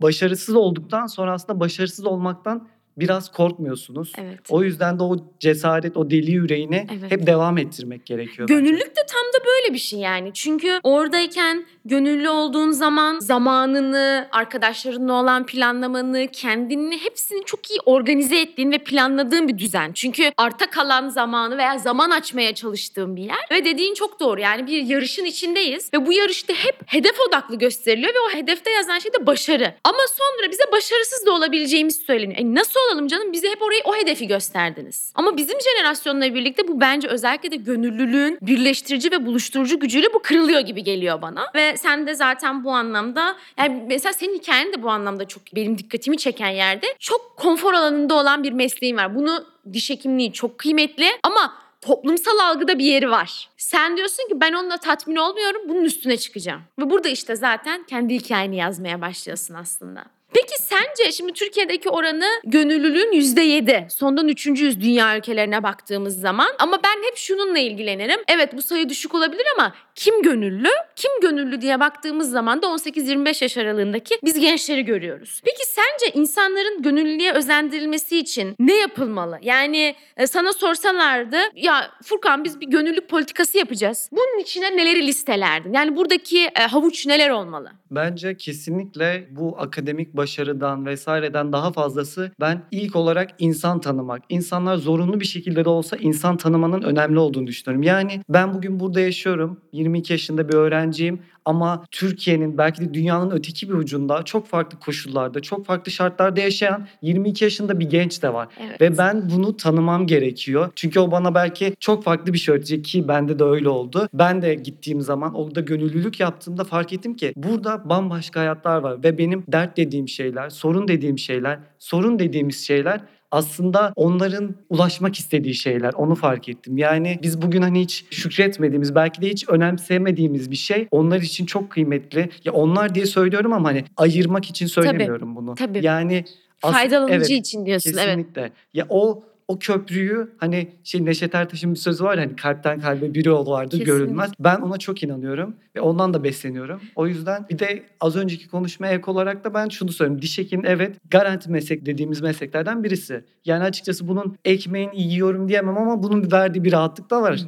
başarısız 0.03 0.55
olduktan 0.55 1.07
sonra 1.07 1.33
aslında 1.33 1.61
başarısız 1.61 2.05
olmaktan 2.05 2.69
biraz 2.97 3.33
korkmuyorsunuz. 3.33 4.13
Evet. 4.19 4.41
O 4.49 4.63
yüzden 4.63 4.99
de 4.99 5.03
o 5.03 5.17
cesaret, 5.41 5.97
o 5.97 6.11
deli 6.11 6.31
yüreğini 6.31 6.87
Evet. 7.01 7.11
hep 7.13 7.27
devam 7.27 7.59
ettirmek 7.59 8.07
gerekiyor. 8.07 8.49
bence. 8.49 8.55
Gönüllülük 8.61 8.97
de 8.97 9.01
tam 9.09 9.41
da 9.41 9.45
böyle 9.47 9.75
bir 9.75 9.79
şey 9.79 9.99
yani. 9.99 10.31
Çünkü 10.35 10.81
oradayken 10.83 11.65
gönüllü 11.85 12.29
olduğun 12.29 12.71
zaman 12.71 13.19
zamanını, 13.19 14.29
arkadaşlarınla 14.33 15.13
olan 15.13 15.47
planlamanı, 15.47 16.27
kendini 16.33 16.99
hepsini 16.99 17.45
çok 17.45 17.71
iyi 17.71 17.79
organize 17.87 18.41
ettiğin 18.41 18.73
ve 18.73 18.79
planladığın 18.79 19.49
bir 19.49 19.59
düzen. 19.59 19.93
Çünkü 19.93 20.33
arta 20.37 20.71
kalan 20.71 21.09
zamanı 21.09 21.59
veya 21.59 21.79
zaman 21.79 22.11
açmaya 22.11 22.55
çalıştığın 22.55 23.17
bir 23.17 23.23
yer. 23.23 23.37
Ve 23.51 23.65
dediğin 23.65 23.95
çok 23.95 24.21
doğru. 24.21 24.41
Yani 24.41 24.67
bir 24.67 24.83
yarışın 24.83 25.25
içindeyiz 25.25 25.91
ve 25.95 26.07
bu 26.07 26.13
yarışta 26.13 26.53
hep 26.55 26.77
hedef 26.87 27.21
odaklı 27.29 27.59
gösteriliyor 27.59 28.15
ve 28.15 28.19
o 28.21 28.39
hedefte 28.39 28.71
yazan 28.71 28.99
şey 28.99 29.13
de 29.13 29.27
başarı. 29.27 29.75
Ama 29.85 29.99
sonra 30.09 30.51
bize 30.51 30.63
başarısız 30.73 31.27
da 31.27 31.33
olabileceğimiz 31.33 31.97
söyleniyor. 31.97 32.41
E 32.41 32.55
nasıl 32.55 32.80
olalım 32.89 33.09
canım? 33.09 33.33
Bize 33.33 33.51
hep 33.51 33.63
orayı 33.63 33.81
o 33.85 33.97
hedefi 33.97 34.27
gösterdiniz. 34.27 35.13
Ama 35.15 35.37
bizim 35.37 35.59
jenerasyonla 35.61 36.35
birlikte 36.35 36.69
bu 36.69 36.81
bence 36.81 37.09
özellikle 37.09 37.51
de 37.51 37.57
gönüllülüğün 37.57 38.39
birleştirici 38.43 39.11
ve 39.11 39.27
buluşturucu 39.27 39.81
gücüyle 39.81 40.15
bu 40.15 40.23
kırılıyor 40.23 40.61
gibi 40.61 40.85
geliyor 40.85 41.23
bana. 41.23 41.47
Ve 41.55 41.77
sen 41.77 42.07
de 42.07 42.15
zaten 42.15 42.65
bu 42.65 42.71
anlamda 42.71 43.37
yani 43.59 43.85
mesela 43.89 44.13
senin 44.13 44.39
hikayen 44.39 44.73
de 44.73 44.83
bu 44.83 44.91
anlamda 44.91 45.29
çok 45.29 45.43
benim 45.55 45.79
dikkatimi 45.79 46.17
çeken 46.19 46.49
yerde 46.49 46.87
çok 46.99 47.37
konfor 47.37 47.75
alanında 47.75 48.15
olan 48.15 48.43
bir 48.43 48.53
mesleğin 48.53 48.97
var. 48.97 49.15
Bunu 49.15 49.45
diş 49.73 49.91
hekimliği 49.91 50.33
çok 50.33 50.59
kıymetli 50.59 51.07
ama 51.23 51.55
toplumsal 51.81 52.39
algıda 52.39 52.79
bir 52.79 52.85
yeri 52.85 53.11
var. 53.11 53.49
Sen 53.57 53.97
diyorsun 53.97 54.29
ki 54.29 54.41
ben 54.41 54.53
onunla 54.53 54.77
tatmin 54.77 55.17
olmuyorum 55.17 55.63
bunun 55.69 55.85
üstüne 55.85 56.17
çıkacağım. 56.17 56.63
Ve 56.79 56.91
burada 56.91 57.09
işte 57.09 57.37
zaten 57.37 57.83
kendi 57.83 58.15
hikayeni 58.15 58.57
yazmaya 58.57 59.01
başlıyorsun 59.01 59.55
aslında. 59.55 60.05
Peki 60.35 60.63
sence 60.63 61.13
şimdi 61.13 61.33
Türkiye'deki 61.33 61.89
oranı 61.89 62.27
gönüllülüğün 62.45 63.13
%7. 63.13 63.91
Sondan 63.91 64.29
üçüncüyüz 64.29 64.81
dünya 64.81 65.17
ülkelerine 65.19 65.63
baktığımız 65.63 66.21
zaman. 66.21 66.49
Ama 66.59 66.81
ben 66.85 67.03
hep 67.09 67.17
şununla 67.17 67.59
ilgilenirim. 67.59 68.21
Evet 68.29 68.57
bu 68.57 68.63
sayı 68.63 68.89
düşük 68.89 69.15
olabilir 69.15 69.45
ama 69.57 69.75
kim 69.95 70.23
gönüllü? 70.23 70.69
Kim 70.97 71.11
gönüllü 71.23 71.61
diye 71.61 71.81
baktığımız 71.81 72.31
zaman 72.31 72.63
da 72.63 72.67
18-25 72.67 73.45
yaş 73.45 73.57
aralığındaki 73.57 74.19
biz 74.25 74.41
gençleri 74.41 74.85
görüyoruz. 74.85 75.41
Peki 75.45 75.67
sence 75.67 76.19
insanların 76.19 76.83
gönüllülüğe 76.83 77.33
özendirilmesi 77.33 78.19
için 78.19 78.55
ne 78.59 78.77
yapılmalı? 78.77 79.39
Yani 79.43 79.95
e, 80.17 80.27
sana 80.27 80.53
sorsalardı 80.53 81.37
ya 81.55 81.91
Furkan 82.05 82.45
biz 82.45 82.61
bir 82.61 82.67
gönüllülük 82.67 83.09
politikası 83.09 83.59
yapacağız. 83.59 84.09
Bunun 84.13 84.39
içine 84.43 84.77
neleri 84.77 85.07
listelerdin? 85.07 85.73
Yani 85.73 85.97
buradaki 85.97 86.39
e, 86.39 86.63
havuç 86.63 87.07
neler 87.07 87.31
olmalı? 87.31 87.73
Bence 87.91 88.37
kesinlikle 88.37 89.29
bu 89.31 89.57
akademik 89.59 90.15
başarıdan 90.21 90.87
vesaireden 90.87 91.53
daha 91.53 91.73
fazlası 91.73 92.33
ben 92.41 92.63
ilk 92.71 92.97
olarak 92.97 93.31
insan 93.39 93.81
tanımak. 93.81 94.23
İnsanlar 94.29 94.77
zorunlu 94.77 95.21
bir 95.21 95.25
şekilde 95.25 95.65
de 95.65 95.69
olsa 95.69 95.97
insan 95.97 96.37
tanımanın 96.37 96.83
önemli 96.83 97.19
olduğunu 97.19 97.47
düşünüyorum. 97.47 97.83
Yani 97.83 98.21
ben 98.29 98.55
bugün 98.55 98.81
burada 98.81 99.01
yaşıyorum. 99.01 99.61
22 99.73 100.13
yaşında 100.13 100.49
bir 100.49 100.55
öğrenciyim 100.55 101.23
ama 101.45 101.85
Türkiye'nin 101.91 102.59
belki 102.59 102.81
de 102.81 102.95
dünyanın 102.95 103.31
öteki 103.31 103.69
bir 103.69 103.75
ucunda 103.75 104.23
çok 104.23 104.47
farklı 104.47 104.79
koşullarda, 104.79 105.41
çok 105.41 105.67
farklı 105.67 105.93
şartlarda 105.93 106.41
yaşayan 106.41 106.87
22 107.03 107.45
yaşında 107.45 107.81
bir 107.81 107.91
genç 107.91 108.23
de 108.23 108.35
var. 108.35 108.49
Evet. 108.61 108.81
Ve 108.81 108.99
ben 108.99 109.31
bunu 109.31 109.57
tanımam 109.57 110.07
gerekiyor. 110.07 110.71
Çünkü 110.77 111.01
o 111.01 111.11
bana 111.11 111.35
belki 111.35 111.75
çok 111.81 112.05
farklı 112.05 112.33
bir 112.33 112.39
şey 112.39 112.55
öğretecek 112.55 112.85
ki 112.85 113.09
bende 113.09 113.39
de 113.39 113.45
öyle 113.45 113.69
oldu. 113.69 114.09
Ben 114.15 114.43
de 114.43 114.55
gittiğim 114.55 115.01
zaman 115.01 115.35
orada 115.35 115.61
gönüllülük 115.61 116.21
yaptığımda 116.21 116.65
fark 116.65 116.93
ettim 116.93 117.17
ki 117.17 117.33
burada 117.37 117.89
bambaşka 117.89 118.41
hayatlar 118.41 118.79
var. 118.79 119.05
Ve 119.05 119.19
benim 119.19 119.45
dert 119.49 119.77
dediğim 119.77 120.09
şeyler, 120.09 120.51
sorun 120.51 120.89
dediğim 120.89 121.19
şeyler, 121.19 121.59
sorun 121.81 122.19
dediğimiz 122.19 122.67
şeyler 122.67 123.01
aslında 123.31 123.93
onların 123.97 124.55
ulaşmak 124.69 125.19
istediği 125.19 125.55
şeyler. 125.55 125.93
Onu 125.93 126.15
fark 126.15 126.49
ettim. 126.49 126.79
Yani 126.79 127.19
biz 127.23 127.43
bugün 127.43 127.63
hani 127.63 127.81
hiç 127.81 128.05
şükretmediğimiz, 128.11 128.95
belki 128.95 129.23
de 129.23 129.29
hiç 129.29 129.49
önemsemediğimiz 129.49 130.51
bir 130.51 130.57
şey 130.57 130.89
onlar 130.91 131.21
için 131.21 131.47
çok 131.47 131.71
kıymetli. 131.71 132.31
Ya 132.45 132.53
onlar 132.53 132.95
diye 132.95 133.07
söylüyorum 133.07 133.53
ama 133.53 133.69
hani 133.69 133.85
ayırmak 133.97 134.51
için 134.51 134.67
söylemiyorum 134.67 135.37
bunu. 135.37 135.55
tabii. 135.55 135.85
Yani 135.85 136.25
Faydalanıcı 136.59 137.15
evet, 137.15 137.31
için 137.31 137.67
diyorsun 137.67 137.91
evet. 137.91 138.05
Kesinlikle. 138.05 138.51
Ya 138.75 138.87
o 138.89 139.23
o 139.51 139.59
köprüyü 139.59 140.31
hani 140.39 140.69
şey 140.85 141.05
Neşet 141.05 141.35
Ertaş'ın 141.35 141.71
bir 141.75 141.79
sözü 141.79 142.05
var 142.05 142.19
ya 142.19 142.23
hani 142.23 142.37
kalpten 142.37 142.81
kalbe 142.81 143.15
bir 143.15 143.25
yol 143.25 143.47
vardır 143.47 143.71
Kesinlikle. 143.71 143.93
görülmez. 143.93 144.31
Ben 144.41 144.61
ona 144.61 144.79
çok 144.79 145.03
inanıyorum 145.03 145.57
ve 145.77 145.81
ondan 145.81 146.15
da 146.15 146.25
besleniyorum. 146.25 146.81
O 146.97 147.07
yüzden 147.07 147.47
bir 147.51 147.59
de 147.59 147.83
az 148.01 148.17
önceki 148.17 148.49
konuşmaya 148.49 148.93
ek 148.93 149.11
olarak 149.11 149.45
da 149.45 149.55
ben 149.55 149.69
şunu 149.69 149.93
söyleyeyim. 149.93 150.23
Diş 150.23 150.39
hekimi 150.39 150.63
evet 150.67 150.97
garanti 151.11 151.51
meslek 151.51 151.87
dediğimiz 151.87 152.21
mesleklerden 152.21 152.85
birisi. 152.85 153.25
Yani 153.45 153.65
açıkçası 153.65 154.09
bunun 154.09 154.37
ekmeğini 154.45 155.03
yiyorum 155.03 155.49
diyemem 155.49 155.79
ama 155.79 156.03
bunun 156.03 156.33
verdiği 156.33 156.65
bir 156.65 156.73
rahatlık 156.73 157.11
da 157.11 157.23
var. 157.23 157.41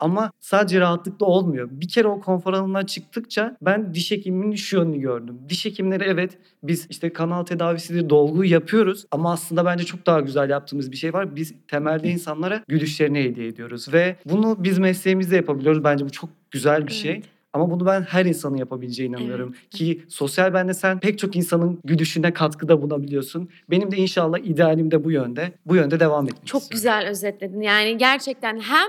Ama 0.00 0.30
sadece 0.40 0.80
rahatlıkla 0.80 1.26
olmuyor. 1.26 1.68
Bir 1.70 1.88
kere 1.88 2.08
o 2.08 2.20
konfor 2.20 2.52
alanından 2.54 2.84
çıktıkça 2.84 3.56
ben 3.62 3.94
diş 3.94 4.10
hekiminin 4.10 4.56
şu 4.56 4.76
yönünü 4.76 4.98
gördüm. 5.00 5.38
Diş 5.48 5.64
hekimleri 5.64 6.04
evet 6.04 6.38
biz 6.62 6.86
işte 6.90 7.12
kanal 7.12 7.44
tedavisidir, 7.44 8.10
dolguyu 8.10 8.50
yapıyoruz 8.50 9.06
ama 9.10 9.32
aslında 9.32 9.64
bence 9.64 9.84
çok 9.84 10.06
daha 10.06 10.20
güzel 10.20 10.50
yaptığımız 10.50 10.92
bir 10.92 10.96
şey 10.96 11.12
var. 11.12 11.36
Biz 11.36 11.54
temelde 11.68 12.08
insanlara 12.08 12.62
gülüşlerini 12.68 13.24
hediye 13.24 13.46
ediyoruz 13.48 13.92
ve 13.92 14.16
bunu 14.24 14.56
biz 14.58 14.78
mesleğimizde 14.78 15.36
yapabiliyoruz. 15.36 15.84
Bence 15.84 16.04
bu 16.04 16.10
çok 16.10 16.30
güzel 16.50 16.86
bir 16.86 16.92
şey. 16.92 17.12
Evet. 17.12 17.24
Ama 17.52 17.70
bunu 17.70 17.86
ben 17.86 18.02
her 18.02 18.24
insanın 18.24 18.56
yapabileceğine 18.56 19.16
inanıyorum. 19.16 19.54
Ki 19.70 20.02
sosyal 20.08 20.54
bende 20.54 20.74
sen 20.74 21.00
pek 21.00 21.18
çok 21.18 21.36
insanın 21.36 21.78
gülüşüne 21.84 22.32
katkıda 22.32 22.82
bulunabiliyorsun. 22.82 23.48
Benim 23.70 23.90
de 23.90 23.96
inşallah 23.96 24.38
idealim 24.38 24.90
de 24.90 25.04
bu 25.04 25.10
yönde. 25.10 25.52
Bu 25.66 25.76
yönde 25.76 26.00
devam 26.00 26.24
etmek 26.24 26.46
Çok 26.46 26.62
istiyorum. 26.62 26.76
güzel 26.76 27.08
özetledin. 27.10 27.60
Yani 27.60 27.98
gerçekten 27.98 28.60
hem 28.60 28.88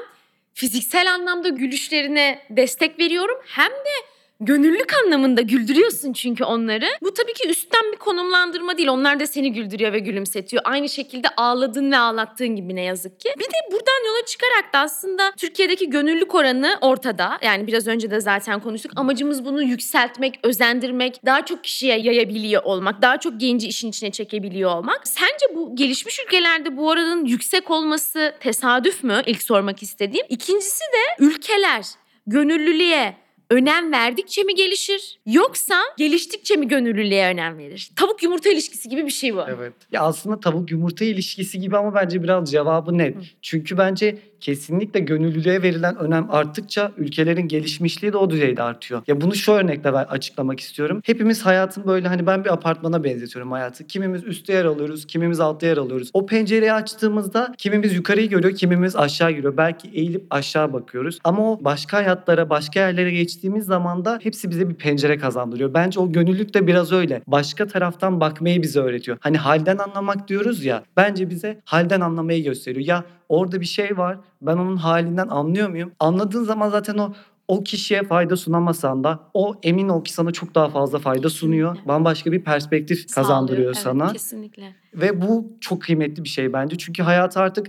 fiziksel 0.57 1.13
anlamda 1.13 1.49
gülüşlerine 1.49 2.41
destek 2.49 2.99
veriyorum. 2.99 3.37
Hem 3.45 3.71
de 3.71 4.16
gönüllülük 4.41 4.93
anlamında 5.03 5.41
güldürüyorsun 5.41 6.13
çünkü 6.13 6.43
onları. 6.43 6.85
Bu 7.01 7.13
tabii 7.13 7.33
ki 7.33 7.49
üstten 7.49 7.91
bir 7.91 7.97
konumlandırma 7.97 8.77
değil. 8.77 8.89
Onlar 8.89 9.19
da 9.19 9.27
seni 9.27 9.53
güldürüyor 9.53 9.93
ve 9.93 9.99
gülümsetiyor. 9.99 10.63
Aynı 10.65 10.89
şekilde 10.89 11.27
ağladın 11.37 11.91
ve 11.91 11.97
ağlattığın 11.97 12.55
gibi 12.55 12.75
ne 12.75 12.81
yazık 12.81 13.19
ki. 13.19 13.29
Bir 13.39 13.43
de 13.43 13.71
buradan 13.71 14.07
yola 14.07 14.25
çıkarak 14.25 14.73
da 14.73 14.79
aslında 14.79 15.31
Türkiye'deki 15.37 15.89
gönüllülük 15.89 16.35
oranı 16.35 16.77
ortada. 16.81 17.39
Yani 17.41 17.67
biraz 17.67 17.87
önce 17.87 18.11
de 18.11 18.19
zaten 18.19 18.59
konuştuk. 18.59 18.91
Amacımız 18.95 19.45
bunu 19.45 19.63
yükseltmek, 19.63 20.39
özendirmek, 20.43 21.25
daha 21.25 21.45
çok 21.45 21.63
kişiye 21.63 21.97
yayabiliyor 21.97 22.63
olmak, 22.63 23.01
daha 23.01 23.19
çok 23.19 23.39
genci 23.39 23.67
işin 23.67 23.89
içine 23.89 24.11
çekebiliyor 24.11 24.71
olmak. 24.71 25.07
Sence 25.07 25.55
bu 25.55 25.75
gelişmiş 25.75 26.19
ülkelerde 26.19 26.77
bu 26.77 26.87
oranın 26.87 27.25
yüksek 27.25 27.71
olması 27.71 28.35
tesadüf 28.39 29.03
mü? 29.03 29.21
İlk 29.25 29.43
sormak 29.43 29.83
istediğim. 29.83 30.25
İkincisi 30.29 30.83
de 30.83 31.25
ülkeler 31.25 31.85
gönüllülüğe 32.27 33.26
önem 33.49 33.91
verdikçe 33.91 34.43
mi 34.43 34.55
gelişir 34.55 35.19
yoksa 35.25 35.75
geliştikçe 35.97 36.55
mi 36.55 36.67
gönüllülüğe 36.67 37.27
önem 37.27 37.57
verir? 37.57 37.89
Tavuk 37.95 38.23
yumurta 38.23 38.49
ilişkisi 38.49 38.89
gibi 38.89 39.05
bir 39.05 39.11
şey 39.11 39.35
bu. 39.35 39.41
Evet. 39.49 39.73
Ya 39.91 40.01
aslında 40.01 40.39
tavuk 40.39 40.71
yumurta 40.71 41.05
ilişkisi 41.05 41.59
gibi 41.59 41.77
ama 41.77 41.95
bence 41.95 42.23
biraz 42.23 42.51
cevabı 42.51 42.97
net. 42.97 43.15
Hı. 43.15 43.21
Çünkü 43.41 43.77
bence 43.77 44.17
kesinlikle 44.39 44.99
gönüllülüğe 44.99 45.61
verilen 45.61 45.97
önem 45.97 46.31
arttıkça 46.31 46.91
ülkelerin 46.97 47.47
gelişmişliği 47.47 48.13
de 48.13 48.17
o 48.17 48.29
düzeyde 48.29 48.63
artıyor. 48.63 49.01
Ya 49.07 49.21
bunu 49.21 49.35
şu 49.35 49.51
örnekle 49.51 49.93
ben 49.93 50.03
açıklamak 50.03 50.59
istiyorum. 50.59 51.01
Hepimiz 51.05 51.45
hayatın 51.45 51.87
böyle 51.87 52.07
hani 52.07 52.27
ben 52.27 52.45
bir 52.45 52.53
apartmana 52.53 53.03
benzetiyorum 53.03 53.51
hayatı. 53.51 53.87
Kimimiz 53.87 54.23
üstte 54.23 54.53
yer 54.53 54.65
alıyoruz, 54.65 55.07
kimimiz 55.07 55.39
altta 55.39 55.65
yer 55.65 55.77
alıyoruz. 55.77 56.09
O 56.13 56.25
pencereyi 56.25 56.73
açtığımızda 56.73 57.53
kimimiz 57.57 57.93
yukarıyı 57.93 58.29
görüyor, 58.29 58.55
kimimiz 58.55 58.95
aşağı 58.95 59.31
görüyor. 59.31 59.57
Belki 59.57 59.89
eğilip 59.89 60.25
aşağı 60.29 60.73
bakıyoruz. 60.73 61.19
Ama 61.23 61.51
o 61.51 61.59
başka 61.63 61.97
hayatlara, 61.97 62.49
başka 62.49 62.79
yerlere 62.79 63.11
geçtiğimiz 63.11 63.65
zaman 63.65 64.05
da 64.05 64.19
hepsi 64.23 64.49
bize 64.49 64.69
bir 64.69 64.75
pencere 64.75 65.17
kazandırıyor. 65.17 65.73
Bence 65.73 65.99
o 65.99 66.11
gönüllülük 66.11 66.53
de 66.53 66.67
biraz 66.67 66.91
öyle. 66.91 67.21
Başka 67.27 67.67
taraftan 67.67 68.19
bakmayı 68.19 68.61
bize 68.61 68.79
öğretiyor. 68.79 69.17
Hani 69.21 69.37
halden 69.37 69.77
anlamak 69.77 70.27
diyoruz 70.27 70.65
ya. 70.65 70.83
Bence 70.97 71.29
bize 71.29 71.61
halden 71.65 72.01
anlamayı 72.01 72.43
gösteriyor. 72.43 72.85
Ya 72.85 73.03
orada 73.29 73.61
bir 73.61 73.65
şey 73.65 73.97
var. 73.97 74.19
Ben 74.41 74.57
onun 74.57 74.77
halinden 74.77 75.27
anlıyor 75.27 75.69
muyum? 75.69 75.91
Anladığın 75.99 76.43
zaman 76.43 76.69
zaten 76.69 76.97
o 76.97 77.13
o 77.47 77.63
kişiye 77.63 78.03
fayda 78.03 78.37
sunamasan 78.37 79.03
da 79.03 79.19
o 79.33 79.55
emin 79.63 79.89
ol 79.89 80.03
ki 80.03 80.13
sana 80.13 80.31
çok 80.31 80.55
daha 80.55 80.69
fazla 80.69 80.99
fayda 80.99 81.29
sunuyor. 81.29 81.69
Kesinlikle. 81.69 81.93
Bambaşka 81.93 82.31
bir 82.31 82.43
perspektif 82.43 83.15
kazandırıyor 83.15 83.73
Sağlıyor. 83.73 83.99
sana. 83.99 84.03
Evet, 84.03 84.13
kesinlikle. 84.13 84.75
Ve 84.93 85.21
bu 85.21 85.57
çok 85.61 85.81
kıymetli 85.81 86.23
bir 86.23 86.29
şey 86.29 86.53
bence. 86.53 86.77
Çünkü 86.77 87.03
hayata 87.03 87.41
artık 87.41 87.67